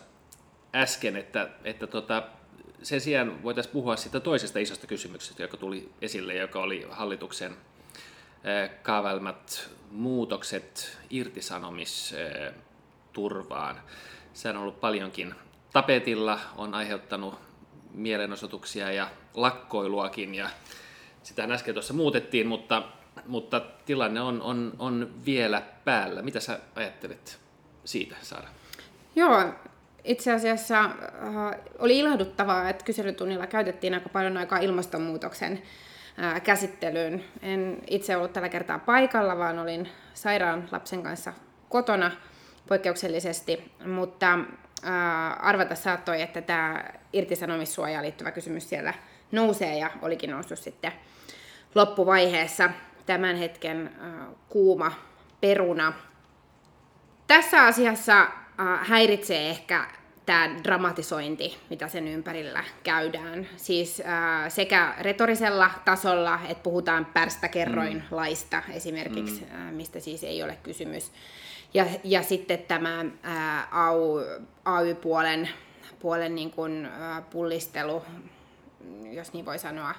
äsken, 0.76 1.18
että, 1.18 1.50
että 1.64 1.88
tota, 1.88 2.24
sen 2.84 3.02
sijaan 3.02 3.44
voitaisiin 3.44 3.74
puhua 3.74 3.96
siitä 3.96 4.20
toisesta 4.20 4.60
isosta 4.60 4.88
kysymyksestä, 4.88 5.44
joka 5.44 5.58
tuli 5.58 5.90
esille, 6.02 6.36
joka 6.36 6.60
oli 6.60 6.88
hallituksen 6.90 7.56
kaavailmat 8.82 9.70
muutokset 9.92 10.98
irtisanomisturvaan. 11.10 13.82
Se 14.34 14.50
on 14.50 14.58
ollut 14.58 14.80
paljonkin 14.80 15.36
tapetilla, 15.74 16.40
on 16.56 16.74
aiheuttanut 16.74 17.51
mielenosoituksia 17.94 18.92
ja 18.92 19.08
lakkoiluakin 19.34 20.36
ja 20.36 20.50
sitä 21.24 21.44
äsken 21.44 21.74
tuossa 21.74 21.94
muutettiin, 21.94 22.48
mutta, 22.48 22.84
mutta 23.28 23.62
tilanne 23.86 24.22
on, 24.22 24.42
on, 24.42 24.74
on 24.80 25.12
vielä 25.26 25.62
päällä. 25.86 26.22
Mitä 26.22 26.40
sä 26.40 26.60
ajattelet 26.76 27.40
siitä, 27.86 28.16
Saara? 28.22 28.48
Joo, 29.16 29.54
itse 30.04 30.32
asiassa 30.32 30.80
äh, 30.80 30.92
oli 31.80 32.00
ilahduttavaa, 32.00 32.70
että 32.70 32.86
kyselytunnilla 32.86 33.48
käytettiin 33.48 33.94
aika 33.94 34.10
paljon 34.10 34.38
aikaa 34.38 34.60
ilmastonmuutoksen 34.60 35.62
äh, 36.24 36.42
käsittelyyn. 36.42 37.24
En 37.42 37.82
itse 37.90 38.18
ollut 38.18 38.34
tällä 38.34 38.50
kertaa 38.50 38.80
paikalla, 38.80 39.38
vaan 39.38 39.60
olin 39.60 39.90
sairaan 40.14 40.70
lapsen 40.72 41.04
kanssa 41.04 41.34
kotona 41.70 42.12
poikkeuksellisesti, 42.68 43.72
mutta 43.86 44.40
äh, 44.86 45.48
arvata 45.48 45.76
saattoi, 45.76 46.22
että 46.22 46.42
tämä 46.42 46.84
irtisanomissuojaan 47.14 48.04
liittyvä 48.04 48.32
kysymys 48.32 48.70
siellä 48.70 48.94
nousee 49.32 49.78
ja 49.78 49.92
olikin 50.02 50.30
noussut 50.30 50.60
sitten 50.60 50.92
loppuvaiheessa 51.76 52.70
tämän 53.06 53.36
hetken 53.36 53.88
äh, 53.88 54.28
kuuma 54.50 54.92
peruna. 55.42 55.94
Tässä 57.28 57.66
asiassa 57.66 58.28
Äh, 58.62 58.88
häiritsee 58.88 59.50
ehkä 59.50 59.88
tämä 60.26 60.50
dramatisointi, 60.64 61.58
mitä 61.70 61.88
sen 61.88 62.08
ympärillä 62.08 62.64
käydään. 62.84 63.48
Siis 63.58 64.02
ää, 64.06 64.50
sekä 64.50 64.94
retorisella 65.00 65.72
tasolla, 65.86 66.40
että 66.48 66.64
puhutaan 66.64 67.06
pärstäkerroin 67.06 67.98
mm. 67.98 68.04
laista 68.12 68.64
esimerkiksi, 68.74 69.42
mm. 69.42 69.56
ää, 69.56 69.72
mistä 69.72 70.00
siis 70.00 70.24
ei 70.24 70.44
ole 70.44 70.58
kysymys. 70.64 71.12
Ja, 71.74 71.86
ja 72.04 72.24
sitten 72.24 72.60
tämä 72.60 73.06
ää, 73.24 73.68
AY-puolen 74.66 75.50
puolen 76.00 76.36
niin 76.36 76.52
kuin, 76.52 76.86
ää, 76.86 77.22
pullistelu, 77.22 78.04
jos 79.12 79.34
niin 79.34 79.46
voi 79.46 79.60
sanoa, 79.60 79.94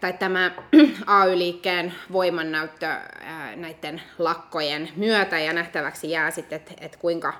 tai 0.00 0.12
tämä 0.12 0.50
AY-liikkeen 1.06 1.94
voimannäyttö 2.12 2.86
näiden 3.56 4.02
lakkojen 4.18 4.88
myötä 4.96 5.38
ja 5.38 5.52
nähtäväksi 5.52 6.10
jää 6.10 6.30
sitten, 6.30 6.56
että 6.56 6.72
et 6.80 6.96
kuinka, 6.96 7.34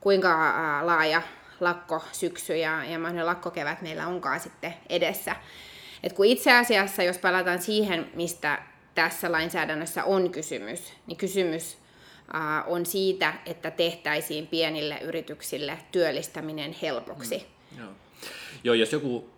kuinka 0.00 0.54
laaja 0.82 1.22
lakkosyksy 1.60 2.56
ja, 2.56 2.84
ja 2.84 2.98
mahdollinen 2.98 3.26
lakkokevät 3.26 3.82
meillä 3.82 4.06
onkaan 4.06 4.40
sitten 4.40 4.74
edessä. 4.88 5.36
Et 6.02 6.12
kun 6.12 6.26
itse 6.26 6.52
asiassa, 6.52 7.02
jos 7.02 7.18
palataan 7.18 7.62
siihen, 7.62 8.10
mistä 8.14 8.58
tässä 8.94 9.32
lainsäädännössä 9.32 10.04
on 10.04 10.30
kysymys, 10.30 10.92
niin 11.06 11.16
kysymys 11.16 11.78
on 12.66 12.86
siitä, 12.86 13.34
että 13.46 13.70
tehtäisiin 13.70 14.46
pienille 14.46 14.98
yrityksille 15.02 15.78
työllistäminen 15.92 16.76
helpoksi. 16.82 17.46
Mm, 17.70 17.78
joo. 17.78 17.92
joo, 18.64 18.74
jos 18.74 18.92
joku 18.92 19.30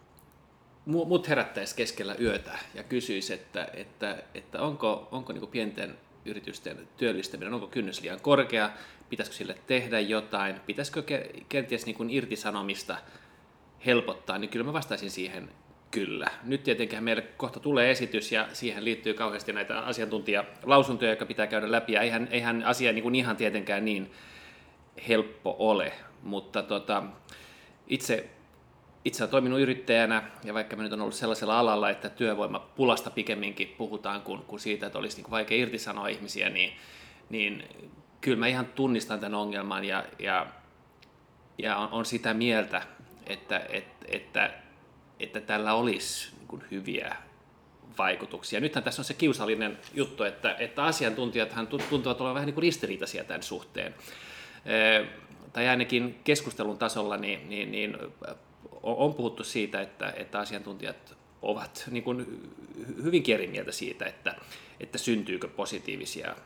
mut 0.86 1.28
herättäisi 1.28 1.76
keskellä 1.76 2.16
yötä 2.20 2.58
ja 2.74 2.82
kysyisi, 2.82 3.32
että, 3.32 3.68
että, 3.74 4.22
että 4.34 4.62
onko, 4.62 5.08
onko 5.12 5.32
niin 5.32 5.46
pienten 5.46 5.98
yritysten 6.24 6.88
työllistäminen, 6.96 7.54
onko 7.54 7.66
kynnys 7.66 8.00
liian 8.00 8.20
korkea, 8.20 8.70
pitäisikö 9.10 9.36
sille 9.36 9.58
tehdä 9.66 10.00
jotain, 10.00 10.60
pitäisikö 10.66 11.02
kenties 11.48 11.86
niin 11.86 12.10
irtisanomista 12.10 12.96
helpottaa, 13.86 14.38
niin 14.38 14.50
kyllä 14.50 14.64
mä 14.64 14.72
vastaisin 14.72 15.10
siihen 15.10 15.50
kyllä. 15.96 16.30
Nyt 16.42 16.62
tietenkin 16.62 17.04
meille 17.04 17.22
kohta 17.22 17.60
tulee 17.60 17.90
esitys 17.90 18.32
ja 18.32 18.48
siihen 18.52 18.84
liittyy 18.84 19.14
kauheasti 19.14 19.52
näitä 19.52 19.80
asiantuntijalausuntoja, 19.80 21.10
jotka 21.10 21.26
pitää 21.26 21.46
käydä 21.46 21.72
läpi 21.72 21.92
ja 21.92 22.00
eihän, 22.00 22.28
eihän 22.30 22.64
asia 22.64 22.92
niin 22.92 23.02
kuin 23.02 23.14
ihan 23.14 23.36
tietenkään 23.36 23.84
niin 23.84 24.10
helppo 25.08 25.56
ole, 25.58 25.92
mutta 26.22 26.62
tota, 26.62 27.02
itse 27.86 28.30
itse 29.04 29.22
olen 29.22 29.30
toiminut 29.30 29.60
yrittäjänä, 29.60 30.22
ja 30.44 30.54
vaikka 30.54 30.76
mä 30.76 30.82
nyt 30.82 30.92
on 30.92 31.00
ollut 31.00 31.14
sellaisella 31.14 31.58
alalla, 31.58 31.90
että 31.90 32.08
työvoimapulasta 32.08 33.10
pikemminkin 33.10 33.74
puhutaan 33.78 34.22
kuin, 34.22 34.42
kuin 34.42 34.60
siitä, 34.60 34.86
että 34.86 34.98
olisi 34.98 35.22
niin 35.22 35.30
vaikea 35.30 35.58
irtisanoa 35.58 36.08
ihmisiä, 36.08 36.50
niin, 36.50 36.72
niin 37.30 37.64
kyllä 38.20 38.38
mä 38.38 38.46
ihan 38.46 38.66
tunnistan 38.66 39.20
tämän 39.20 39.34
ongelman 39.34 39.84
ja, 39.84 40.04
ja, 40.18 40.46
ja 41.58 41.76
on, 41.76 41.88
on 41.92 42.04
sitä 42.04 42.34
mieltä, 42.34 42.82
että, 43.26 43.58
että, 43.58 44.06
että, 44.08 44.65
että 45.20 45.40
tällä 45.40 45.74
olisi 45.74 46.28
niin 46.50 46.62
hyviä 46.70 47.16
vaikutuksia. 47.98 48.60
Nythän 48.60 48.84
tässä 48.84 49.00
on 49.00 49.04
se 49.04 49.14
kiusallinen 49.14 49.78
juttu, 49.94 50.24
että, 50.24 50.54
että 50.58 50.84
asiantuntijathan 50.84 51.66
tuntuvat 51.66 52.20
olevan 52.20 52.34
vähän 52.34 52.46
niin 52.46 52.54
kuin 52.54 52.62
ristiriitaisia 52.62 53.24
tämän 53.24 53.42
suhteen. 53.42 53.94
tai 55.52 55.68
ainakin 55.68 56.20
keskustelun 56.24 56.78
tasolla 56.78 57.16
niin, 57.16 57.48
niin, 57.48 57.72
niin 57.72 57.96
on 58.82 59.14
puhuttu 59.14 59.44
siitä, 59.44 59.80
että, 59.80 60.12
että 60.16 60.38
asiantuntijat 60.38 61.16
ovat 61.42 61.84
niin 61.90 62.04
kuin 62.04 62.50
hyvinkin 63.02 63.34
eri 63.34 63.46
mieltä 63.46 63.72
siitä, 63.72 64.04
että, 64.04 64.34
että 64.80 64.98
syntyykö 64.98 65.48
positiivisia 65.48 66.36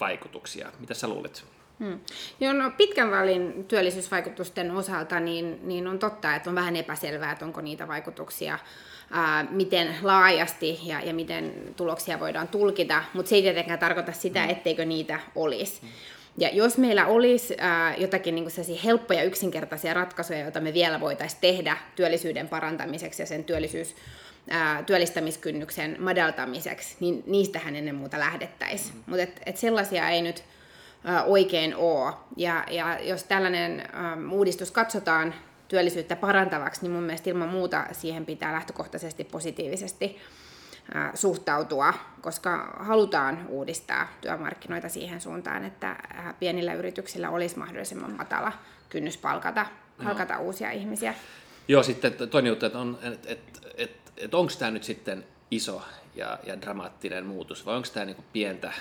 vaikutuksia. 0.00 0.72
Mitä 0.80 0.94
sä 0.94 1.08
luulet? 1.08 1.44
Hmm. 1.78 2.00
Joo, 2.40 2.52
no 2.52 2.70
pitkän 2.76 3.10
välin 3.10 3.64
työllisyysvaikutusten 3.64 4.70
osalta 4.70 5.20
niin, 5.20 5.60
niin 5.62 5.88
on 5.88 5.98
totta, 5.98 6.34
että 6.34 6.50
on 6.50 6.56
vähän 6.56 6.76
epäselvää, 6.76 7.32
että 7.32 7.44
onko 7.44 7.60
niitä 7.60 7.88
vaikutuksia, 7.88 8.58
ää, 9.10 9.46
miten 9.50 9.94
laajasti 10.02 10.80
ja, 10.82 11.00
ja 11.00 11.14
miten 11.14 11.52
tuloksia 11.76 12.20
voidaan 12.20 12.48
tulkita, 12.48 13.04
mutta 13.14 13.28
se 13.28 13.34
ei 13.34 13.42
tietenkään 13.42 13.78
tarkoita 13.78 14.12
sitä, 14.12 14.40
hmm. 14.42 14.50
etteikö 14.50 14.84
niitä 14.84 15.20
olisi. 15.34 15.80
Hmm. 15.80 15.90
Ja 16.38 16.48
jos 16.52 16.78
meillä 16.78 17.06
olisi 17.06 17.54
ää, 17.58 17.96
jotakin 17.96 18.34
niin 18.34 18.80
helppoja 18.84 19.22
yksinkertaisia 19.22 19.94
ratkaisuja, 19.94 20.38
joita 20.38 20.60
me 20.60 20.74
vielä 20.74 21.00
voitaisiin 21.00 21.40
tehdä 21.40 21.76
työllisyyden 21.96 22.48
parantamiseksi 22.48 23.22
ja 23.22 23.26
sen 23.26 23.44
työllisyys, 23.44 23.96
ää, 24.50 24.82
työllistämiskynnyksen 24.82 25.96
madaltamiseksi, 25.98 26.96
niin 27.00 27.22
niistähän 27.26 27.76
ennen 27.76 27.94
muuta 27.94 28.18
lähdettäisiin. 28.18 28.94
Mm. 28.94 29.02
Mutta 29.06 29.22
et, 29.22 29.40
et 29.46 29.56
sellaisia 29.56 30.08
ei 30.08 30.22
nyt 30.22 30.44
oikein 31.26 31.76
ole. 31.76 32.12
Ja, 32.36 32.64
ja 32.70 32.98
jos 33.02 33.24
tällainen 33.24 33.88
ää, 33.92 34.18
uudistus 34.30 34.70
katsotaan 34.70 35.34
työllisyyttä 35.68 36.16
parantavaksi, 36.16 36.82
niin 36.82 36.92
mun 36.92 37.02
mielestä 37.02 37.30
ilman 37.30 37.48
muuta 37.48 37.84
siihen 37.92 38.26
pitää 38.26 38.52
lähtökohtaisesti 38.52 39.24
positiivisesti 39.24 40.20
suhtautua, 41.14 41.94
koska 42.20 42.76
halutaan 42.80 43.46
uudistaa 43.48 44.08
työmarkkinoita 44.20 44.88
siihen 44.88 45.20
suuntaan, 45.20 45.64
että 45.64 45.96
pienillä 46.40 46.74
yrityksillä 46.74 47.30
olisi 47.30 47.58
mahdollisimman 47.58 48.12
matala 48.12 48.52
kynnys 48.88 49.16
palkata, 49.18 49.66
palkata 50.04 50.34
no. 50.34 50.42
uusia 50.42 50.70
ihmisiä. 50.70 51.14
Joo, 51.68 51.82
sitten 51.82 52.12
toinen 52.30 52.48
juttu, 52.48 52.66
että, 52.66 52.78
on, 52.78 52.98
että, 53.02 53.32
että, 53.32 53.60
että, 53.76 54.12
että 54.16 54.36
onko 54.36 54.52
tämä 54.58 54.70
nyt 54.70 54.84
sitten 54.84 55.24
iso 55.50 55.82
ja, 56.14 56.38
ja 56.44 56.60
dramaattinen 56.60 57.26
muutos, 57.26 57.66
vai 57.66 57.76
onko 57.76 57.88
tämä 57.94 58.06
niin 58.06 58.24
pientä, 58.32 58.72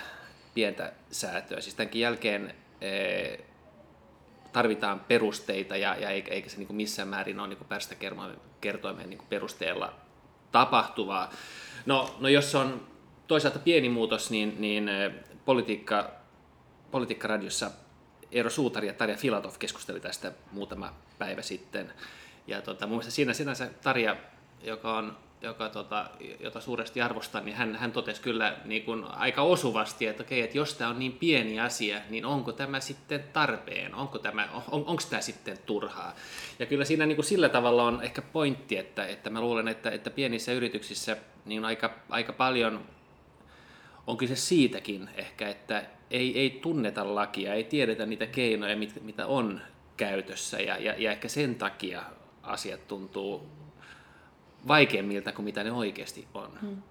pientä 0.54 0.94
säätöä? 1.12 1.62
Siis 1.62 1.76
tämänkin 1.76 2.02
jälkeen 2.02 2.56
ee, 2.82 3.46
tarvitaan 4.54 5.00
perusteita, 5.00 5.78
ja, 5.78 5.96
ja 5.96 6.10
eikä, 6.10 6.50
se 6.50 6.58
niin 6.58 6.76
missään 6.76 7.08
määrin 7.08 7.40
ole 7.40 7.58
päästä 7.70 7.96
kertoimeen 8.62 9.10
niin 9.10 9.22
perusteella 9.30 9.94
tapahtuvaa. 10.52 11.32
No, 11.86 12.16
no 12.20 12.28
jos 12.28 12.56
on 12.56 12.88
toisaalta 13.28 13.60
pieni 13.60 13.90
muutos, 13.90 14.32
niin, 14.32 14.56
niin 14.60 14.90
politiikka, 15.46 16.12
politiikkaradiossa 16.92 17.72
Eero 18.32 18.50
Suutari 18.50 18.88
ja 18.88 18.94
Tarja 18.94 19.18
Filatov 19.18 19.54
keskusteli 19.60 20.00
tästä 20.00 20.32
muutama 20.52 20.94
päivä 21.18 21.42
sitten. 21.42 21.94
Ja 22.48 22.62
tota, 22.62 22.88
mun 22.88 22.96
mielestä 22.96 23.12
siinä 23.12 23.34
sinänsä 23.34 23.70
Tarja, 23.82 24.16
joka 24.64 24.98
on 24.98 25.18
joka, 25.42 25.70
tota, 25.70 26.10
jota 26.40 26.62
suuresti 26.62 27.02
arvostan, 27.02 27.46
niin 27.46 27.58
hän, 27.58 27.76
hän 27.76 27.92
totesi 27.92 28.22
kyllä 28.22 28.58
niin 28.66 28.84
kuin 28.84 29.04
aika 29.04 29.42
osuvasti, 29.42 30.08
että, 30.08 30.24
okei, 30.24 30.42
että 30.42 30.58
jos 30.58 30.74
tämä 30.74 30.90
on 30.90 31.00
niin 31.00 31.12
pieni 31.12 31.60
asia, 31.60 32.02
niin 32.10 32.26
onko 32.26 32.52
tämä 32.52 32.80
sitten 32.80 33.24
tarpeen, 33.34 33.96
onko 33.96 34.20
tämä, 34.20 34.50
on, 34.54 34.64
onko 34.72 35.04
tämä 35.10 35.22
sitten 35.22 35.58
turhaa. 35.66 36.16
Ja 36.60 36.66
kyllä 36.66 36.86
siinä 36.86 37.06
niin 37.06 37.16
kuin 37.16 37.26
sillä 37.26 37.50
tavalla 37.50 37.84
on 37.84 38.04
ehkä 38.04 38.22
pointti, 38.22 38.78
että, 38.78 39.06
että 39.06 39.30
mä 39.30 39.42
luulen, 39.42 39.68
että, 39.68 39.92
että 39.92 40.10
pienissä 40.10 40.52
yrityksissä 40.52 41.18
niin 41.46 41.66
aika, 41.66 41.96
aika 42.10 42.34
paljon 42.34 42.86
on 44.08 44.18
kyse 44.18 44.36
siitäkin 44.36 45.10
ehkä, 45.16 45.50
että 45.50 45.84
ei, 46.12 46.40
ei 46.40 46.50
tunneta 46.50 47.16
lakia, 47.16 47.54
ei 47.54 47.64
tiedetä 47.64 48.06
niitä 48.06 48.26
keinoja, 48.26 48.76
mit, 48.76 49.04
mitä 49.04 49.28
on 49.28 49.62
käytössä 49.98 50.60
ja, 50.60 50.78
ja, 50.78 50.96
ja 50.98 51.12
ehkä 51.12 51.28
sen 51.28 51.56
takia 51.56 52.04
asiat 52.44 52.88
tuntuu 52.88 53.61
vaikeammilta 54.68 55.32
kuin 55.32 55.46
mitä 55.46 55.64
ne 55.64 55.72
oikeasti 55.72 56.28
on. 56.34 56.50
Hmm. 56.62 56.82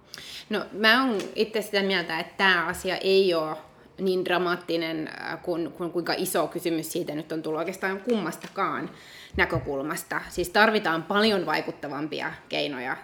No 0.49 0.65
mä 0.71 1.03
oon 1.03 1.21
itse 1.35 1.61
sitä 1.61 1.83
mieltä, 1.83 2.19
että 2.19 2.33
tämä 2.37 2.65
asia 2.65 2.97
ei 2.97 3.33
ole 3.33 3.57
niin 4.01 4.25
dramaattinen 4.25 5.07
äh, 5.07 5.41
kuin, 5.41 5.71
kuin 5.71 5.91
kuinka 5.91 6.13
iso 6.17 6.47
kysymys 6.47 6.91
siitä 6.91 7.15
nyt 7.15 7.31
on 7.31 7.41
tullut 7.41 7.59
oikeastaan 7.59 8.01
kummastakaan 8.01 8.89
näkökulmasta. 9.37 10.21
Siis 10.29 10.49
tarvitaan 10.49 11.03
paljon 11.03 11.45
vaikuttavampia 11.45 12.33
keinoja 12.49 12.97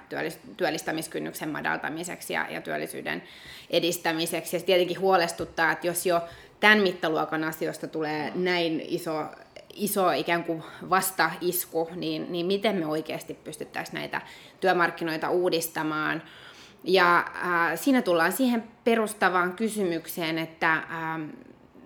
työllistämiskynnyksen 0.58 1.50
madaltamiseksi 1.50 2.34
ja, 2.34 2.48
ja 2.50 2.62
työllisyyden 2.62 3.24
edistämiseksi. 3.70 4.56
Ja 4.56 4.62
tietenkin 4.62 5.00
huolestuttaa, 5.00 5.72
että 5.72 5.88
jos 5.88 6.06
jo 6.06 6.22
tämän 6.60 6.80
mittaluokan 6.80 7.44
asioista 7.44 7.88
tulee 7.88 8.32
näin 8.36 8.82
iso 8.88 9.26
iso 9.78 10.12
ikään 10.12 10.44
kuin 10.44 10.64
vastaisku, 10.90 11.90
niin, 11.96 12.32
niin 12.32 12.46
miten 12.46 12.76
me 12.76 12.86
oikeasti 12.86 13.34
pystyttäisiin 13.34 13.96
näitä 13.96 14.22
työmarkkinoita 14.60 15.30
uudistamaan. 15.30 16.24
Ja 16.84 17.18
äh, 17.18 17.80
siinä 17.80 18.02
tullaan 18.02 18.32
siihen 18.32 18.64
perustavaan 18.84 19.54
kysymykseen, 19.54 20.38
että 20.38 20.74
äh, 20.74 20.84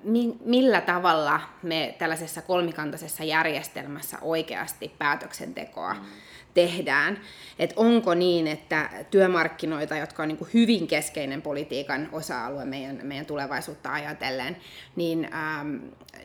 mi, 0.03 0.35
millä 0.45 0.81
tavalla 0.81 1.41
me 1.63 1.95
tällaisessa 1.97 2.41
kolmikantaisessa 2.41 3.23
järjestelmässä 3.23 4.17
oikeasti 4.21 4.91
päätöksentekoa 4.99 5.93
mm. 5.93 6.05
tehdään. 6.53 7.19
Et 7.59 7.73
onko 7.75 8.13
niin, 8.13 8.47
että 8.47 8.89
työmarkkinoita, 9.11 9.95
jotka 9.95 10.23
on 10.23 10.29
niin 10.29 10.47
hyvin 10.53 10.87
keskeinen 10.87 11.41
politiikan 11.41 12.09
osa-alue 12.11 12.65
meidän, 12.65 12.99
meidän 13.03 13.25
tulevaisuutta 13.25 13.93
ajatellen, 13.93 14.57
niin, 14.95 15.29
ähm, 15.33 15.75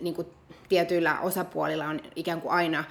niin 0.00 0.14
kuin 0.14 0.26
tietyillä 0.68 1.20
osapuolilla 1.20 1.86
on 1.86 2.00
ikään 2.16 2.40
kuin 2.40 2.52
aina 2.52 2.84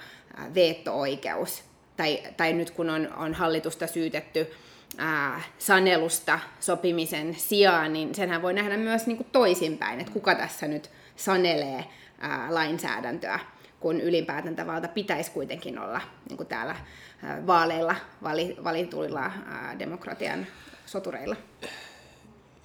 veto-oikeus. 0.54 1.62
Tai, 1.96 2.22
tai 2.36 2.52
nyt 2.52 2.70
kun 2.70 2.90
on, 2.90 3.12
on 3.16 3.34
hallitusta 3.34 3.86
syytetty 3.86 4.50
ää, 4.98 5.42
sanelusta 5.58 6.38
sopimisen 6.60 7.34
sijaan, 7.34 7.92
niin 7.92 8.14
senhän 8.14 8.42
voi 8.42 8.52
nähdä 8.52 8.76
myös 8.76 9.06
niin 9.06 9.16
kuin 9.16 9.28
toisinpäin, 9.32 10.00
että 10.00 10.12
kuka 10.12 10.34
tässä 10.34 10.68
nyt 10.68 10.90
sanelee 11.16 11.84
ää, 12.18 12.54
lainsäädäntöä, 12.54 13.38
kun 13.80 14.00
ylipäätäntävalta 14.00 14.88
pitäisi 14.88 15.30
kuitenkin 15.30 15.78
olla 15.78 16.00
niin 16.28 16.36
kuin 16.36 16.46
täällä 16.46 16.76
ää, 17.22 17.46
vaaleilla 17.46 17.96
vali, 18.22 18.56
valituilla 18.64 19.20
ää, 19.46 19.78
demokratian 19.78 20.46
sotureilla. 20.86 21.36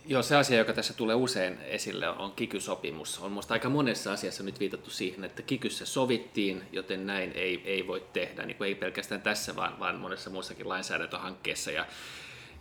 Joo, 0.05 0.21
se 0.23 0.35
asia, 0.35 0.57
joka 0.57 0.73
tässä 0.73 0.93
tulee 0.93 1.15
usein 1.15 1.57
esille, 1.61 2.09
on 2.09 2.31
kikysopimus. 2.31 3.19
On 3.19 3.31
minusta 3.31 3.53
aika 3.53 3.69
monessa 3.69 4.13
asiassa 4.13 4.43
nyt 4.43 4.59
viitattu 4.59 4.89
siihen, 4.89 5.23
että 5.23 5.41
kikyssä 5.41 5.85
sovittiin, 5.85 6.63
joten 6.71 7.05
näin 7.05 7.31
ei, 7.35 7.61
ei 7.65 7.87
voi 7.87 8.03
tehdä, 8.13 8.45
niin 8.45 8.57
kuin 8.57 8.67
ei 8.67 8.75
pelkästään 8.75 9.21
tässä, 9.21 9.55
vaan, 9.55 9.79
vaan 9.79 9.95
monessa 9.95 10.29
muussakin 10.29 10.69
lainsäädäntöhankkeessa. 10.69 11.71
Ja, 11.71 11.85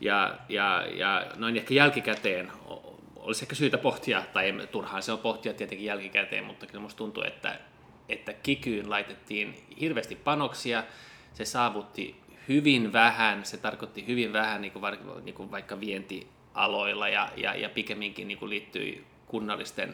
ja, 0.00 0.38
ja, 0.48 0.86
ja 0.94 1.26
noin 1.36 1.56
ehkä 1.56 1.74
jälkikäteen 1.74 2.52
olisi 3.16 3.44
ehkä 3.44 3.54
syytä 3.54 3.78
pohtia, 3.78 4.22
tai 4.32 4.68
turhaan 4.72 5.02
se 5.02 5.12
on 5.12 5.18
pohtia 5.18 5.54
tietenkin 5.54 5.86
jälkikäteen, 5.86 6.44
mutta 6.44 6.66
kyllä 6.66 6.80
minusta 6.80 6.98
tuntuu, 6.98 7.22
että, 7.22 7.58
että 8.08 8.32
kikyyn 8.32 8.90
laitettiin 8.90 9.54
hirveästi 9.80 10.16
panoksia, 10.16 10.84
se 11.34 11.44
saavutti 11.44 12.20
hyvin 12.48 12.92
vähän, 12.92 13.44
se 13.44 13.56
tarkoitti 13.56 14.06
hyvin 14.06 14.32
vähän 14.32 14.60
niin 14.60 14.72
kuin, 14.72 14.84
niin 15.24 15.34
kuin 15.34 15.50
vaikka 15.50 15.80
vienti 15.80 16.28
aloilla 16.64 17.08
ja, 17.08 17.28
ja, 17.36 17.54
ja 17.54 17.68
pikemminkin 17.68 18.28
niin 18.28 18.38
kuin 18.38 18.50
liittyi 18.50 19.04
kunnallisten, 19.26 19.92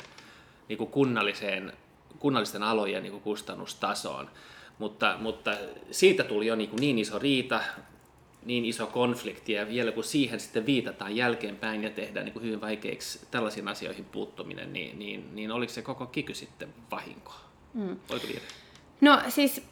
niin 0.69 0.79
kuin 0.79 0.91
kunnalliseen, 0.91 1.73
kunnallisten 2.19 2.63
alojen 2.63 3.03
niin 3.03 3.13
kuin 3.13 3.23
kustannustasoon. 3.23 4.31
Mutta, 4.79 5.17
mutta 5.21 5.51
siitä 5.91 6.25
tuli 6.25 6.47
jo 6.47 6.57
niin, 6.57 6.71
kuin 6.71 6.81
niin 6.81 6.99
iso 6.99 7.19
riita, 7.19 7.61
niin 8.45 8.65
iso 8.65 8.87
konflikti 8.87 9.53
ja 9.53 9.69
vielä 9.69 9.93
kun 9.93 10.05
siihen 10.05 10.41
sitten 10.41 10.67
viitataan 10.67 11.17
jälkeenpäin 11.17 11.83
ja 11.83 11.91
tehdään 11.91 12.25
niin 12.25 12.33
kuin 12.33 12.45
hyvin 12.45 12.61
vaikeiksi 12.61 13.27
tällaisiin 13.31 13.69
asioihin 13.69 14.05
puuttuminen, 14.05 14.73
niin, 14.73 14.99
niin, 14.99 15.37
niin 15.37 15.53
oliko 15.53 15.73
se 15.73 15.83
koko 15.83 16.07
kiky 16.07 16.35
sitten 16.35 16.69
vahinkoa? 16.91 17.41
Mm. 17.75 17.97
Oliko 18.11 18.27
virhe? 18.29 18.47
No 19.01 19.21
siis 19.29 19.63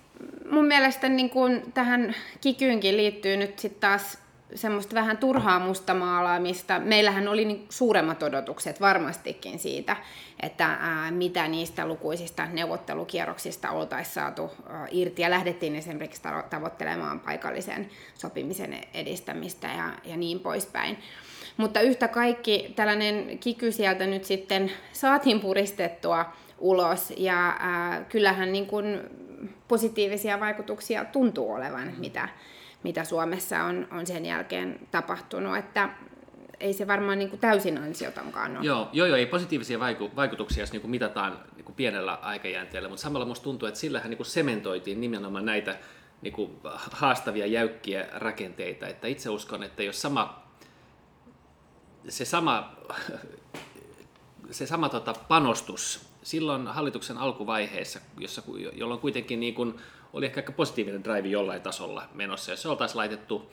mun 0.50 0.64
mielestä 0.64 1.08
niin 1.08 1.30
kuin 1.30 1.72
tähän 1.72 2.14
kikyynkin 2.40 2.96
liittyy 2.96 3.36
nyt 3.36 3.58
sitten 3.58 3.80
taas 3.80 4.23
semmoista 4.54 4.94
vähän 4.94 5.18
turhaa 5.18 5.58
mustamaalaamista. 5.58 6.78
Meillähän 6.78 7.28
oli 7.28 7.44
niin 7.44 7.66
suuremmat 7.70 8.22
odotukset 8.22 8.80
varmastikin 8.80 9.58
siitä, 9.58 9.96
että 10.40 10.66
ää, 10.66 11.10
mitä 11.10 11.48
niistä 11.48 11.86
lukuisista 11.86 12.46
neuvottelukierroksista 12.46 13.70
oltaisiin 13.70 14.14
saatu 14.14 14.50
ää, 14.68 14.86
irti. 14.90 15.22
Ja 15.22 15.30
lähdettiin 15.30 15.76
esimerkiksi 15.76 16.22
tavoittelemaan 16.50 17.20
paikallisen 17.20 17.90
sopimisen 18.14 18.80
edistämistä 18.94 19.66
ja, 19.66 20.10
ja 20.10 20.16
niin 20.16 20.40
poispäin. 20.40 20.98
Mutta 21.56 21.80
yhtä 21.80 22.08
kaikki 22.08 22.72
tällainen 22.76 23.38
kiky 23.38 23.72
sieltä 23.72 24.06
nyt 24.06 24.24
sitten 24.24 24.72
saatiin 24.92 25.40
puristettua 25.40 26.24
ulos 26.58 27.12
ja 27.16 27.56
ää, 27.58 28.04
kyllähän 28.08 28.52
niin 28.52 28.66
kuin 28.66 29.00
positiivisia 29.68 30.40
vaikutuksia 30.40 31.04
tuntuu 31.04 31.52
olevan, 31.52 31.92
mitä, 31.98 32.28
mitä 32.84 33.04
Suomessa 33.04 33.62
on, 33.62 33.88
on 33.90 34.06
sen 34.06 34.26
jälkeen 34.26 34.80
tapahtunut, 34.90 35.56
että 35.56 35.88
ei 36.60 36.72
se 36.72 36.86
varmaan 36.86 37.18
niin 37.18 37.30
kuin 37.30 37.40
täysin 37.40 37.78
ansiotonkaan 37.78 38.56
ole. 38.56 38.66
Joo, 38.66 38.88
joo, 38.92 39.06
joo 39.06 39.16
ei 39.16 39.26
positiivisia 39.26 39.78
vaiku- 39.78 40.16
vaikutuksia, 40.16 40.62
jos 40.62 40.72
niin 40.72 40.80
kuin 40.80 40.90
mitataan 40.90 41.38
niin 41.56 41.64
kuin 41.64 41.74
pienellä 41.74 42.14
aikajänteellä, 42.14 42.88
mutta 42.88 43.02
samalla 43.02 43.26
musta 43.26 43.44
tuntuu, 43.44 43.68
että 43.68 43.80
sillähän 43.80 44.10
niin 44.10 44.16
kuin 44.16 44.26
sementoitiin 44.26 45.00
nimenomaan 45.00 45.46
näitä 45.46 45.78
niin 46.22 46.32
kuin 46.32 46.50
haastavia, 46.92 47.46
jäykkiä 47.46 48.08
rakenteita, 48.12 48.86
että 48.86 49.06
itse 49.06 49.30
uskon, 49.30 49.62
että 49.62 49.82
jos 49.82 50.02
sama, 50.02 50.42
se 52.08 52.24
sama, 52.24 52.76
se 54.50 54.66
sama 54.66 54.88
tota, 54.88 55.14
panostus 55.28 56.08
silloin 56.22 56.66
hallituksen 56.66 57.18
alkuvaiheessa, 57.18 58.00
jossa, 58.18 58.42
jolloin 58.72 59.00
kuitenkin 59.00 59.40
niin 59.40 59.54
kuin 59.54 59.74
oli 60.14 60.26
ehkä 60.26 60.38
aika 60.38 60.52
positiivinen 60.52 61.04
drive 61.04 61.28
jollain 61.28 61.62
tasolla 61.62 62.08
menossa. 62.14 62.50
Jos 62.50 62.62
se 62.62 62.68
oltaisiin 62.68 62.98
laitettu 62.98 63.50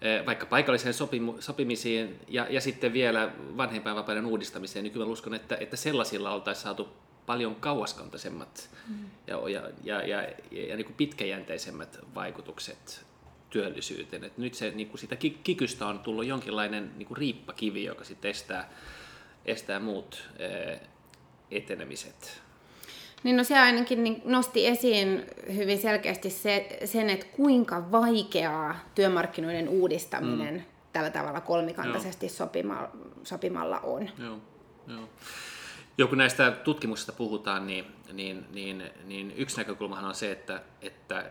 eh, 0.00 0.26
vaikka 0.26 0.46
paikalliseen 0.46 0.94
sopimu, 0.94 1.34
sopimisiin 1.40 2.20
ja, 2.28 2.46
ja 2.50 2.60
sitten 2.60 2.92
vielä 2.92 3.32
vanhempainvapaiden 3.56 4.26
uudistamiseen, 4.26 4.82
niin 4.82 4.92
kyllä 4.92 5.06
uskon, 5.06 5.34
että, 5.34 5.56
että 5.60 5.76
sellaisilla 5.76 6.34
oltaisiin 6.34 6.62
saatu 6.62 6.88
paljon 7.26 7.54
kauaskantaisemmat 7.54 8.70
mm. 8.88 9.10
ja, 9.26 9.48
ja, 9.48 9.62
ja, 9.84 10.02
ja, 10.02 10.22
ja, 10.50 10.66
ja 10.68 10.76
niin 10.76 10.84
kuin 10.84 10.96
pitkäjänteisemmät 10.96 11.98
vaikutukset 12.14 13.06
työllisyyteen. 13.50 14.24
Et 14.24 14.38
nyt 14.38 14.54
se, 14.54 14.70
niin 14.70 14.88
kuin 14.88 15.00
sitä 15.00 15.16
kikystä 15.44 15.86
on 15.86 15.98
tullut 15.98 16.26
jonkinlainen 16.26 16.90
niin 16.96 17.06
kuin 17.06 17.18
riippakivi, 17.18 17.84
joka 17.84 18.04
sitten 18.04 18.30
estää, 18.30 18.70
estää 19.44 19.80
muut 19.80 20.28
eh, 20.38 20.80
etenemiset. 21.50 22.42
Niin 23.22 23.36
no 23.36 23.44
se 23.44 23.58
ainakin 23.58 24.04
niin 24.04 24.22
nosti 24.24 24.66
esiin 24.66 25.26
hyvin 25.56 25.78
selkeästi 25.78 26.30
se, 26.30 26.78
sen, 26.84 27.10
että 27.10 27.26
kuinka 27.36 27.90
vaikeaa 27.90 28.74
työmarkkinoiden 28.94 29.68
uudistaminen 29.68 30.54
mm. 30.54 30.62
tällä 30.92 31.10
tavalla 31.10 31.40
kolmikantaisesti 31.40 32.28
sopima, 32.28 32.88
sopimalla 33.24 33.80
on. 33.80 34.10
Joo, 34.18 34.38
joo. 34.86 35.08
Jo 35.98 36.06
kun 36.06 36.18
näistä 36.18 36.50
tutkimuksista 36.50 37.12
puhutaan, 37.12 37.66
niin, 37.66 37.84
niin, 38.12 38.46
niin, 38.52 38.84
niin 39.04 39.32
yksi 39.36 39.56
näkökulmahan 39.56 40.04
on 40.04 40.14
se, 40.14 40.32
että, 40.32 40.62
että 40.82 41.30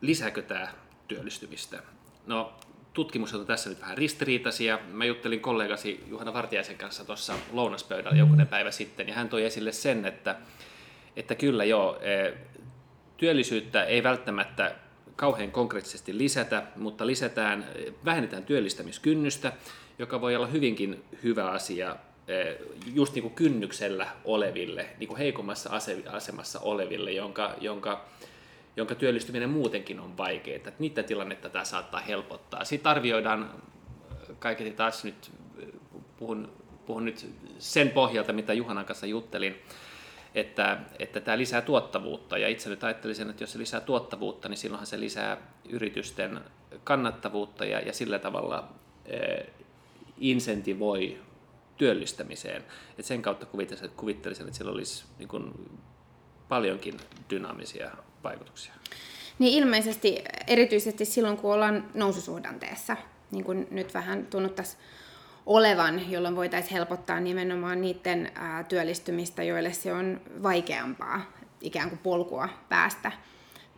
lisääkö 0.00 0.42
tämä 0.42 0.68
työllistymistä. 1.08 1.82
No 2.26 2.52
tutkimukset 2.92 3.40
on 3.40 3.46
tässä 3.46 3.70
nyt 3.70 3.80
vähän 3.80 3.98
ristiriitaisia. 3.98 4.78
Mä 4.92 5.04
juttelin 5.04 5.40
kollegasi 5.40 6.04
Juhana 6.08 6.32
Vartiaisen 6.32 6.78
kanssa 6.78 7.04
tuossa 7.04 7.34
lounaspöydällä 7.52 8.18
jokunen 8.18 8.46
päivä 8.46 8.70
sitten, 8.70 9.08
ja 9.08 9.14
hän 9.14 9.28
toi 9.28 9.44
esille 9.44 9.72
sen, 9.72 10.04
että 10.04 10.36
että 11.16 11.34
kyllä 11.34 11.64
joo, 11.64 11.98
e, 12.00 12.32
työllisyyttä 13.16 13.84
ei 13.84 14.02
välttämättä 14.02 14.74
kauhean 15.16 15.50
konkreettisesti 15.50 16.18
lisätä, 16.18 16.62
mutta 16.76 17.06
lisätään, 17.06 17.66
vähennetään 18.04 18.44
työllistämiskynnystä, 18.44 19.52
joka 19.98 20.20
voi 20.20 20.36
olla 20.36 20.46
hyvinkin 20.46 21.04
hyvä 21.22 21.50
asia 21.50 21.96
e, 22.28 22.34
just 22.94 23.14
niin 23.14 23.22
kuin 23.22 23.34
kynnyksellä 23.34 24.06
oleville, 24.24 24.86
niin 24.98 25.08
kuin 25.08 25.18
heikommassa 25.18 25.70
asemassa 26.12 26.60
oleville, 26.60 27.12
jonka, 27.12 27.54
jonka, 27.60 28.04
jonka 28.76 28.94
työllistyminen 28.94 29.50
muutenkin 29.50 30.00
on 30.00 30.16
vaikeaa. 30.16 30.56
Että 30.56 30.72
niiden 30.78 31.04
tilannetta 31.04 31.48
tämä 31.48 31.64
saattaa 31.64 32.00
helpottaa. 32.00 32.64
Sitten 32.64 32.90
arvioidaan 32.90 33.50
kaiketi 34.38 34.70
taas 34.70 35.04
nyt, 35.04 35.30
puhun, 36.16 36.52
puhun 36.86 37.04
nyt 37.04 37.26
sen 37.58 37.90
pohjalta, 37.90 38.32
mitä 38.32 38.52
Juhanan 38.52 38.84
kanssa 38.84 39.06
juttelin, 39.06 39.56
että, 40.34 40.78
että 40.98 41.20
tämä 41.20 41.38
lisää 41.38 41.62
tuottavuutta. 41.62 42.38
Ja 42.38 42.48
itse 42.48 42.70
nyt 42.70 42.84
ajattelisin, 42.84 43.30
että 43.30 43.42
jos 43.42 43.52
se 43.52 43.58
lisää 43.58 43.80
tuottavuutta, 43.80 44.48
niin 44.48 44.58
silloinhan 44.58 44.86
se 44.86 45.00
lisää 45.00 45.36
yritysten 45.68 46.40
kannattavuutta 46.84 47.64
ja, 47.64 47.80
ja 47.80 47.92
sillä 47.92 48.18
tavalla 48.18 48.68
e, 49.06 49.18
insentivoi 50.18 51.20
työllistämiseen. 51.76 52.64
Et 52.98 53.04
sen 53.04 53.22
kautta 53.22 53.46
kuvittelisin, 53.46 53.90
kuvittelisin, 53.90 54.46
että 54.46 54.58
sillä 54.58 54.72
olisi 54.72 55.04
niin 55.18 55.28
kuin, 55.28 55.52
paljonkin 56.48 56.96
dynaamisia 57.30 57.90
vaikutuksia. 58.24 58.74
Niin 59.38 59.62
ilmeisesti 59.62 60.24
erityisesti 60.46 61.04
silloin, 61.04 61.36
kun 61.36 61.54
ollaan 61.54 61.90
noususuhdanteessa, 61.94 62.96
niin 63.30 63.44
kuin 63.44 63.68
nyt 63.70 63.94
vähän 63.94 64.26
tunnuttaisiin 64.26 64.82
olevan, 65.46 66.10
jolloin 66.10 66.36
voitaisiin 66.36 66.72
helpottaa 66.72 67.20
nimenomaan 67.20 67.80
niiden 67.80 68.32
työllistymistä, 68.68 69.42
joille 69.42 69.72
se 69.72 69.92
on 69.92 70.20
vaikeampaa 70.42 71.20
ikään 71.60 71.88
kuin 71.88 71.98
polkua 71.98 72.48
päästä, 72.68 73.12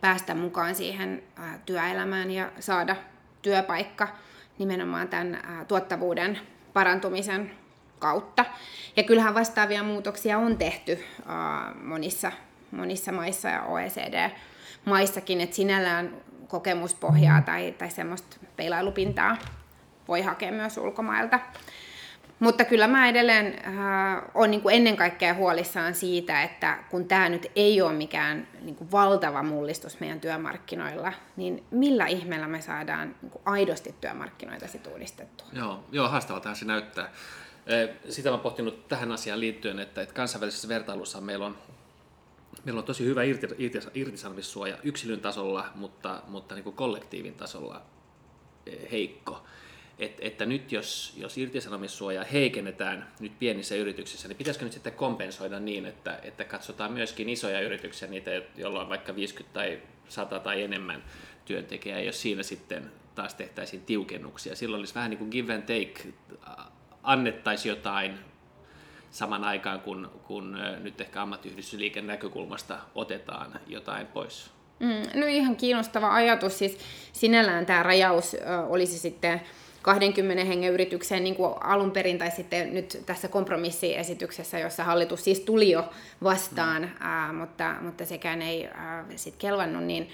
päästä 0.01 0.35
mukaan 0.35 0.75
siihen 0.75 1.23
ää, 1.35 1.59
työelämään 1.65 2.31
ja 2.31 2.51
saada 2.59 2.95
työpaikka 3.41 4.07
nimenomaan 4.59 5.07
tämän 5.07 5.39
tuottavuuden 5.67 6.39
parantumisen 6.73 7.51
kautta. 7.99 8.45
Ja 8.95 9.03
kyllähän 9.03 9.33
vastaavia 9.33 9.83
muutoksia 9.83 10.37
on 10.37 10.57
tehty 10.57 11.03
monissa, 11.83 12.31
monissa 12.71 13.11
maissa 13.11 13.49
ja 13.49 13.63
OECD-maissakin, 13.63 15.41
että 15.41 15.55
sinällään 15.55 16.13
kokemuspohjaa 16.47 17.41
tai, 17.41 17.71
tai 17.77 17.91
semmoista 17.91 18.37
peilailupintaa 18.55 19.37
voi 20.07 20.21
hakea 20.21 20.51
myös 20.51 20.77
ulkomailta. 20.77 21.39
Mutta 22.39 22.65
kyllä 22.65 22.87
mä 22.87 23.09
edelleen 23.09 23.59
äh, 23.67 24.23
olen 24.33 24.51
niin 24.51 24.61
ennen 24.71 24.97
kaikkea 24.97 25.33
huolissaan 25.33 25.95
siitä, 25.95 26.43
että 26.43 26.83
kun 26.91 27.07
tämä 27.07 27.29
nyt 27.29 27.51
ei 27.55 27.81
ole 27.81 27.93
mikään 27.93 28.47
niin 28.61 28.75
kuin 28.75 28.91
valtava 28.91 29.43
mullistus 29.43 29.99
meidän 29.99 30.19
työmarkkinoilla, 30.19 31.13
niin 31.35 31.63
millä 31.71 32.07
ihmeellä 32.07 32.47
me 32.47 32.61
saadaan 32.61 33.15
niin 33.21 33.31
kuin 33.31 33.41
aidosti 33.45 33.95
työmarkkinoita 34.01 34.67
sit 34.67 34.87
uudistettua? 34.87 35.47
Joo, 35.53 35.83
joo 35.91 36.07
haastavaltahan 36.07 36.55
se 36.55 36.65
näyttää. 36.65 37.09
Sitä 38.09 38.29
olen 38.29 38.39
pohtinut 38.39 38.87
tähän 38.87 39.11
asiaan 39.11 39.39
liittyen, 39.39 39.79
että, 39.79 40.01
että 40.01 40.15
kansainvälisessä 40.15 40.67
vertailussa 40.67 41.21
meillä 41.21 41.45
on, 41.45 41.57
meillä 42.65 42.79
on 42.79 42.85
tosi 42.85 43.05
hyvä 43.05 43.23
irti, 43.23 43.47
irti, 43.57 43.79
irtisanomissuoja 43.93 44.77
yksilön 44.83 45.19
tasolla, 45.19 45.65
mutta, 45.75 46.21
mutta 46.27 46.55
niin 46.55 46.63
kuin 46.63 46.75
kollektiivin 46.75 47.33
tasolla 47.33 47.81
heikko 48.91 49.43
että, 49.99 50.21
että 50.25 50.45
nyt 50.45 50.71
jos, 50.71 51.13
jos 51.17 51.37
irtisanomissuojaa 51.37 52.23
heikennetään 52.23 53.07
nyt 53.19 53.39
pienissä 53.39 53.75
yrityksissä, 53.75 54.27
niin 54.27 54.37
pitäisikö 54.37 54.65
nyt 54.65 54.73
sitten 54.73 54.93
kompensoida 54.93 55.59
niin, 55.59 55.85
että, 55.85 56.19
että 56.23 56.43
katsotaan 56.43 56.93
myöskin 56.93 57.29
isoja 57.29 57.61
yrityksiä, 57.61 58.07
niitä, 58.07 58.31
joilla 58.57 58.81
on 58.81 58.89
vaikka 58.89 59.15
50 59.15 59.53
tai 59.53 59.81
100 60.09 60.39
tai 60.39 60.63
enemmän 60.63 61.03
työntekijää, 61.45 61.99
jos 61.99 62.21
siinä 62.21 62.43
sitten 62.43 62.91
taas 63.15 63.35
tehtäisiin 63.35 63.85
tiukennuksia. 63.85 64.55
Silloin 64.55 64.79
olisi 64.79 64.95
vähän 64.95 65.09
niin 65.09 65.17
kuin 65.17 65.29
give 65.29 65.53
and 65.53 65.61
take, 65.63 66.13
annettaisiin 67.03 67.69
jotain 67.69 68.19
saman 69.11 69.43
aikaan, 69.43 69.79
kun, 69.79 70.11
kun 70.23 70.57
nyt 70.83 71.01
ehkä 71.01 71.21
ammattiyhdistysliiken 71.21 72.07
näkökulmasta 72.07 72.77
otetaan 72.95 73.59
jotain 73.67 74.07
pois. 74.07 74.51
Mm, 74.79 75.19
no 75.19 75.25
ihan 75.27 75.55
kiinnostava 75.55 76.13
ajatus. 76.13 76.57
Siis 76.57 76.77
sinällään 77.13 77.65
tämä 77.65 77.83
rajaus 77.83 78.33
ö, 78.33 78.37
olisi 78.67 78.99
sitten 78.99 79.41
20 79.87 80.43
hengen 80.43 80.73
yritykseen 80.73 81.23
niin 81.23 81.35
kuin 81.35 81.53
alun 81.59 81.91
perin 81.91 82.17
tai 82.17 82.31
sitten 82.31 82.73
nyt 82.73 83.03
tässä 83.05 83.27
kompromissiesityksessä, 83.27 84.59
jossa 84.59 84.83
hallitus 84.83 85.23
siis 85.23 85.39
tuli 85.39 85.71
jo 85.71 85.89
vastaan, 86.23 86.81
mm. 86.81 86.89
ää, 86.99 87.33
mutta, 87.33 87.75
mutta 87.81 88.05
sekään 88.05 88.41
ei 88.41 88.69
sitten 89.15 89.39
kelvannut, 89.39 89.83
niin 89.83 90.09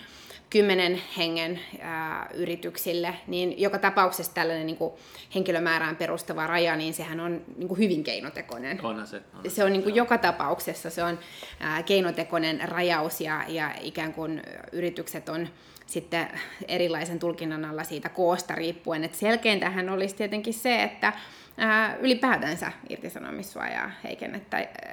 kymmenen 0.49 1.01
hengen 1.17 1.59
ää, 1.81 2.29
yrityksille, 2.33 3.15
niin 3.27 3.61
joka 3.61 3.77
tapauksessa 3.77 4.33
tällainen 4.33 4.67
niin 4.67 4.77
kuin 4.77 4.93
henkilömäärään 5.35 5.95
perustava 5.95 6.47
raja, 6.47 6.75
niin 6.75 6.93
sehän 6.93 7.19
on 7.19 7.41
niin 7.57 7.67
kuin 7.67 7.77
hyvin 7.77 8.03
keinotekoinen. 8.03 8.79
Onhan 8.83 9.07
se. 9.07 9.21
Onhan 9.33 9.51
se 9.51 9.63
on 9.63 9.71
niin 9.71 9.83
kuin 9.83 9.95
joka 9.95 10.17
tapauksessa 10.17 10.89
se 10.89 11.03
on 11.03 11.19
ää, 11.59 11.83
keinotekoinen 11.83 12.69
rajaus 12.69 13.21
ja, 13.21 13.43
ja 13.47 13.71
ikään 13.81 14.13
kuin 14.13 14.41
yritykset 14.71 15.29
on 15.29 15.47
sitten 15.85 16.27
erilaisen 16.67 17.19
tulkinnan 17.19 17.65
alla 17.65 17.83
siitä 17.83 18.09
koosta 18.09 18.55
riippuen. 18.55 19.03
Et 19.03 19.15
selkeintähän 19.15 19.89
olisi 19.89 20.15
tietenkin 20.15 20.53
se, 20.53 20.83
että 20.83 21.13
ää, 21.57 21.95
ylipäätänsä 21.95 22.71
irtisanomissuojaa 22.89 23.91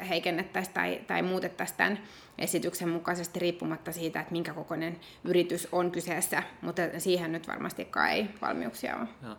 heikennettäisiin 0.09 0.75
tai, 0.75 1.01
tai 1.07 1.23
muutettaisiin 1.23 1.77
tämän 1.77 1.99
esityksen 2.39 2.89
mukaisesti 2.89 3.41
riippumatta 3.41 3.93
siitä, 3.93 4.21
että 4.21 4.33
minkä 4.33 4.55
kokoinen 4.55 5.01
yritys 5.25 5.69
on 5.73 5.91
kyseessä, 5.91 6.43
mutta 6.61 6.83
siihen 6.99 7.33
nyt 7.33 7.49
varmastikaan 7.49 8.11
ei 8.11 8.27
valmiuksia 8.41 8.97
ole. 8.97 9.09
No. 9.23 9.37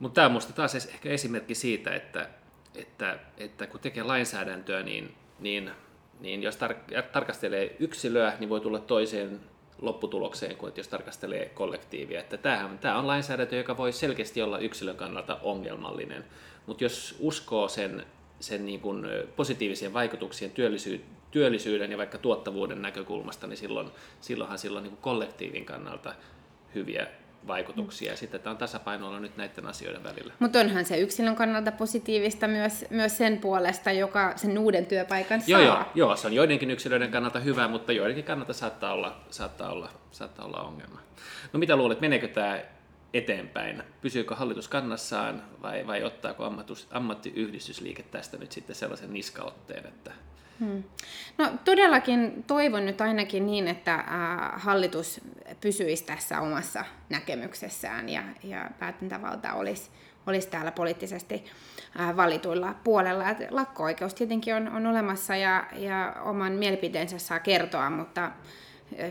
Mutta 0.00 0.14
tämä 0.14 0.26
on 0.26 0.32
minusta 0.32 0.52
taas 0.52 0.74
ehkä 0.74 1.08
esimerkki 1.08 1.54
siitä, 1.54 1.94
että, 1.94 2.28
että, 2.74 3.18
että 3.38 3.66
kun 3.66 3.80
tekee 3.80 4.02
lainsäädäntöä, 4.02 4.82
niin, 4.82 5.14
niin, 5.38 5.70
niin 6.20 6.42
jos 6.42 6.56
tar- 6.56 7.02
tarkastelee 7.02 7.76
yksilöä, 7.78 8.32
niin 8.38 8.48
voi 8.48 8.60
tulla 8.60 8.78
toiseen 8.78 9.40
lopputulokseen 9.82 10.56
kuin 10.56 10.72
jos 10.76 10.88
tarkastelee 10.88 11.48
kollektiivia. 11.48 12.20
Että 12.20 12.36
tämähän, 12.36 12.78
tämä 12.78 12.98
on 12.98 13.06
lainsäädäntö, 13.06 13.56
joka 13.56 13.76
voi 13.76 13.92
selkeästi 13.92 14.42
olla 14.42 14.58
yksilön 14.58 14.96
kannalta 14.96 15.38
ongelmallinen, 15.42 16.24
mutta 16.66 16.84
jos 16.84 17.16
uskoo 17.18 17.68
sen, 17.68 18.06
sen 18.40 18.66
niin 18.66 18.80
kuin 18.80 19.06
positiivisia 19.36 19.92
vaikutuksien 19.92 20.52
työllisyyden 21.30 21.90
ja 21.90 21.98
vaikka 21.98 22.18
tuottavuuden 22.18 22.82
näkökulmasta, 22.82 23.46
niin 23.46 23.56
silloin, 23.56 23.90
silloinhan 24.20 24.58
silloin 24.58 24.82
niin 24.82 24.92
kuin 24.92 25.02
kollektiivin 25.02 25.64
kannalta 25.64 26.14
hyviä 26.74 27.06
vaikutuksia. 27.46 28.10
Ja 28.10 28.16
sitten 28.16 28.40
tämä 28.40 28.50
on 28.50 28.56
tasapainoilla 28.56 29.20
nyt 29.20 29.36
näiden 29.36 29.66
asioiden 29.66 30.04
välillä. 30.04 30.32
Mutta 30.38 30.60
onhan 30.60 30.84
se 30.84 30.98
yksilön 30.98 31.36
kannalta 31.36 31.72
positiivista 31.72 32.48
myös, 32.48 32.84
myös 32.90 33.16
sen 33.16 33.38
puolesta, 33.38 33.92
joka 33.92 34.32
sen 34.36 34.58
uuden 34.58 34.86
työpaikan 34.86 35.42
joo, 35.46 35.60
saa. 35.60 35.76
Joo, 35.76 35.84
joo, 35.94 36.16
se 36.16 36.26
on 36.26 36.32
joidenkin 36.32 36.70
yksilöiden 36.70 37.10
kannalta 37.10 37.40
hyvä, 37.40 37.68
mutta 37.68 37.92
joidenkin 37.92 38.24
kannalta 38.24 38.52
saattaa 38.52 38.92
olla, 38.92 39.20
saattaa 39.30 39.72
olla, 39.72 39.90
saattaa 40.10 40.46
olla 40.46 40.60
ongelma. 40.60 41.00
No 41.52 41.58
mitä 41.58 41.76
luulet, 41.76 42.00
meneekö 42.00 42.28
tämä 42.28 42.60
eteenpäin? 43.14 43.82
Pysyykö 44.00 44.34
hallitus 44.34 44.68
kannassaan 44.68 45.42
vai, 45.62 45.86
vai 45.86 46.04
ottaako 46.04 46.52
ammattiyhdistysliike 46.90 48.02
tästä 48.02 48.36
nyt 48.36 48.52
sitten 48.52 48.76
sellaisen 48.76 49.12
niskaotteen, 49.12 49.86
että 49.86 50.12
Hmm. 50.60 50.82
No 51.38 51.52
todellakin 51.64 52.44
toivon 52.46 52.86
nyt 52.86 53.00
ainakin 53.00 53.46
niin, 53.46 53.68
että 53.68 54.04
hallitus 54.52 55.20
pysyisi 55.60 56.04
tässä 56.04 56.40
omassa 56.40 56.84
näkemyksessään 57.08 58.08
ja, 58.08 58.22
ja 58.42 58.70
päätäntävalta 58.78 59.54
olisi, 59.54 59.90
olisi 60.26 60.48
täällä 60.48 60.72
poliittisesti 60.72 61.44
valituilla 62.16 62.74
puolella. 62.84 63.30
Et 63.30 63.38
lakko-oikeus 63.50 64.14
tietenkin 64.14 64.54
on, 64.54 64.68
on 64.68 64.86
olemassa 64.86 65.36
ja, 65.36 65.66
ja 65.72 66.16
oman 66.24 66.52
mielipiteensä 66.52 67.18
saa 67.18 67.40
kertoa, 67.40 67.90
mutta 67.90 68.30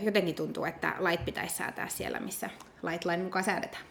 jotenkin 0.02 0.34
tuntuu, 0.34 0.64
että 0.64 0.94
lait 0.98 1.24
pitäisi 1.24 1.56
säätää 1.56 1.88
siellä, 1.88 2.20
missä 2.20 2.50
lait 2.82 3.04
lain 3.04 3.24
mukaan 3.24 3.44
säädetään. 3.44 3.84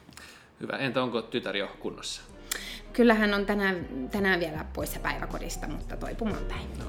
Hyvä. 0.60 0.78
Entä 0.78 1.04
onko 1.04 1.22
tytär 1.22 1.56
jo 1.56 1.68
kunnossa? 1.80 2.22
Kyllä 2.94 3.14
hän 3.14 3.34
on 3.34 3.46
tänään, 3.46 3.88
tänään 4.12 4.40
vielä 4.40 4.66
poissa 4.74 5.00
päiväkodista, 5.00 5.68
mutta 5.68 5.98
toipumaan 5.98 6.46
päin. 6.46 6.80
No, 6.80 6.86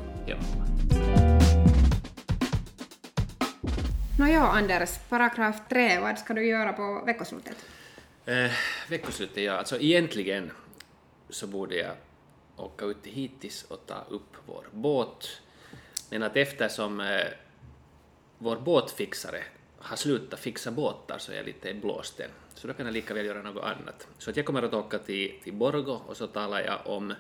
No 4.18 4.26
joo, 4.26 4.43
Anders, 4.43 4.99
paragraf 5.09 5.57
3, 5.68 6.01
vad 6.01 6.18
ska 6.18 6.35
du 6.35 6.47
göra 6.47 6.72
på 6.72 7.03
veckoslutet? 7.07 7.57
Eh, 8.26 8.51
veckoslutet, 8.89 9.45
ja. 9.45 9.53
Alltså 9.53 9.81
egentligen 9.81 10.51
så 11.28 11.47
borde 11.47 11.76
jag 11.76 11.95
åka 12.57 12.85
ut 12.85 13.03
till 13.03 13.12
Hittis 13.12 13.62
och 13.62 13.87
ta 13.87 14.05
upp 14.09 14.37
vår 14.47 14.64
båt. 14.72 15.41
Men 16.11 16.22
att 16.22 16.37
eftersom 16.37 17.01
eh, 17.01 17.26
vår 18.39 18.57
båtfixare 18.57 19.43
har 19.78 19.97
slutat 19.97 20.41
fixa 20.41 20.70
båtar 20.70 21.18
så 21.18 21.33
är 21.33 21.37
jag 21.37 21.47
lite 21.47 21.74
blåsten. 21.74 22.31
Så 22.55 22.66
då 22.66 22.74
kan 22.74 22.87
jag 22.87 22.93
lika 22.93 23.14
väl 23.14 23.26
göra 23.26 23.43
något 23.43 23.64
annat. 23.64 24.09
Så 24.18 24.31
att 24.31 24.37
jag 24.37 24.47
kommer 24.47 24.62
att 24.62 24.74
åka 24.74 24.99
till, 24.99 25.41
till 25.45 25.53
Borgo 25.53 26.01
och 26.07 26.16
så 26.16 26.26
talar 26.26 26.61
jag 26.61 26.87
om 26.87 27.14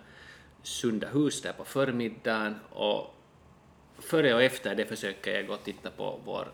Sunda 0.62 1.08
hus 1.08 1.42
där 1.42 1.52
på 1.52 1.64
förmiddagen 1.64 2.54
och 2.70 3.14
före 3.98 4.34
och 4.34 4.42
efter 4.42 4.74
det 4.74 4.86
försöker 4.86 5.34
jag 5.34 5.46
gå 5.46 5.54
och 5.54 5.64
titta 5.64 5.90
på 5.90 6.20
vår 6.24 6.52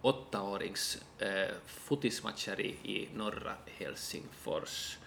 åttaårings 0.00 1.02
eh, 1.18 1.48
fotismatcher 1.66 2.60
i, 2.60 2.68
i 2.68 3.08
norra 3.14 3.52
Helsingfors. 3.78 4.98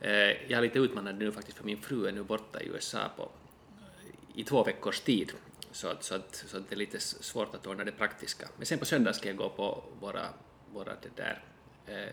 Eh, 0.00 0.10
jag 0.12 0.50
är 0.50 0.60
lite 0.60 0.78
utmanande 0.78 1.24
nu 1.24 1.32
faktiskt 1.32 1.58
för 1.58 1.64
min 1.64 1.80
fru 1.80 2.06
är 2.06 2.12
nu 2.12 2.22
borta 2.22 2.60
i 2.60 2.66
USA 2.66 3.10
på, 3.16 3.28
i 4.34 4.44
två 4.44 4.64
veckors 4.64 5.00
tid 5.00 5.32
så 5.72 5.88
att, 5.88 6.04
så, 6.04 6.14
att, 6.14 6.44
så 6.46 6.56
att 6.56 6.68
det 6.68 6.74
är 6.74 6.78
lite 6.78 7.00
svårt 7.00 7.54
att 7.54 7.66
ordna 7.66 7.84
det 7.84 7.92
praktiska. 7.92 8.48
Men 8.56 8.66
sen 8.66 8.78
på 8.78 8.84
söndag 8.84 9.12
ska 9.12 9.28
jag 9.28 9.36
gå 9.36 9.48
på 9.48 9.84
våra, 10.00 10.26
våra 10.72 10.92
det 11.02 11.16
där, 11.16 11.44
eh, 11.86 12.12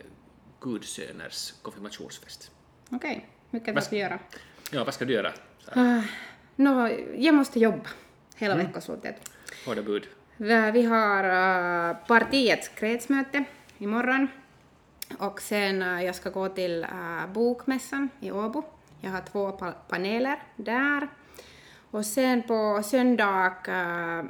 gudsöners 0.61 1.53
konfirmationsfest. 1.61 2.51
Okej, 2.89 2.97
okay. 2.97 3.21
mycket 3.49 3.89
du 3.89 3.97
göra? 3.97 4.19
Ja, 4.73 4.83
vad 4.83 4.93
ska 4.93 5.05
du 5.05 5.13
göra? 5.13 5.33
Uh, 5.77 6.03
no, 6.55 6.89
jag 7.15 7.35
måste 7.35 7.59
jobba 7.59 7.89
hela 8.35 8.53
mm. 8.53 8.65
veckoslutet. 8.65 9.31
Hårda 9.65 9.81
bud. 9.81 10.07
Vi 10.73 10.83
har 10.83 11.23
uh, 11.23 11.97
partiets 12.07 12.67
kredsmöte 12.67 13.43
imorgon 13.77 14.27
och 15.19 15.41
sen 15.41 15.81
uh, 15.81 16.03
jag 16.05 16.15
ska 16.15 16.29
gå 16.29 16.49
till 16.49 16.83
uh, 16.83 17.33
bokmässan 17.33 18.09
i 18.19 18.31
Åbo. 18.31 18.63
Jag 19.01 19.11
har 19.11 19.21
två 19.21 19.51
pa 19.51 19.71
paneler 19.71 20.43
där. 20.55 21.07
Och 21.91 22.05
sen 22.05 22.43
på 22.43 22.81
söndag 22.83 23.55
uh, 23.67 24.29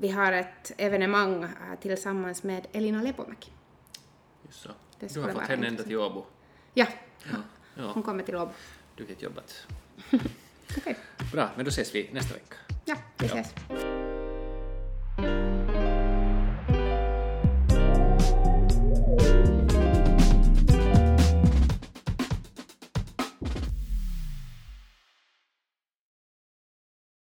vi 0.00 0.08
har 0.08 0.32
ett 0.32 0.72
evenemang 0.76 1.44
uh, 1.44 1.50
tillsammans 1.80 2.42
med 2.42 2.66
Elina 2.72 3.02
Lepomäki. 3.02 3.50
Just 4.46 4.60
så. 4.60 4.70
du 5.00 5.20
har 5.20 5.32
fått 5.32 5.42
henne 5.42 5.66
ända 5.66 5.82
till 5.82 5.96
Åbo? 5.96 6.24
Ja. 6.74 6.86
ja. 7.30 7.36
ja. 7.74 7.90
hon 7.94 8.02
kommer 8.02 8.22
till 8.22 8.36
Åbo. 8.36 8.52
Duktigt 8.96 9.22
jobbat. 9.22 9.66
Okay. 10.76 10.94
Bra, 11.32 11.50
men 11.56 11.64
då 11.64 11.68
ses 11.68 11.94
vi 11.94 12.10
nästa 12.12 12.34
vecka. 12.34 12.56
Ja, 12.84 12.96
vi 13.18 13.26
ses. 13.26 13.54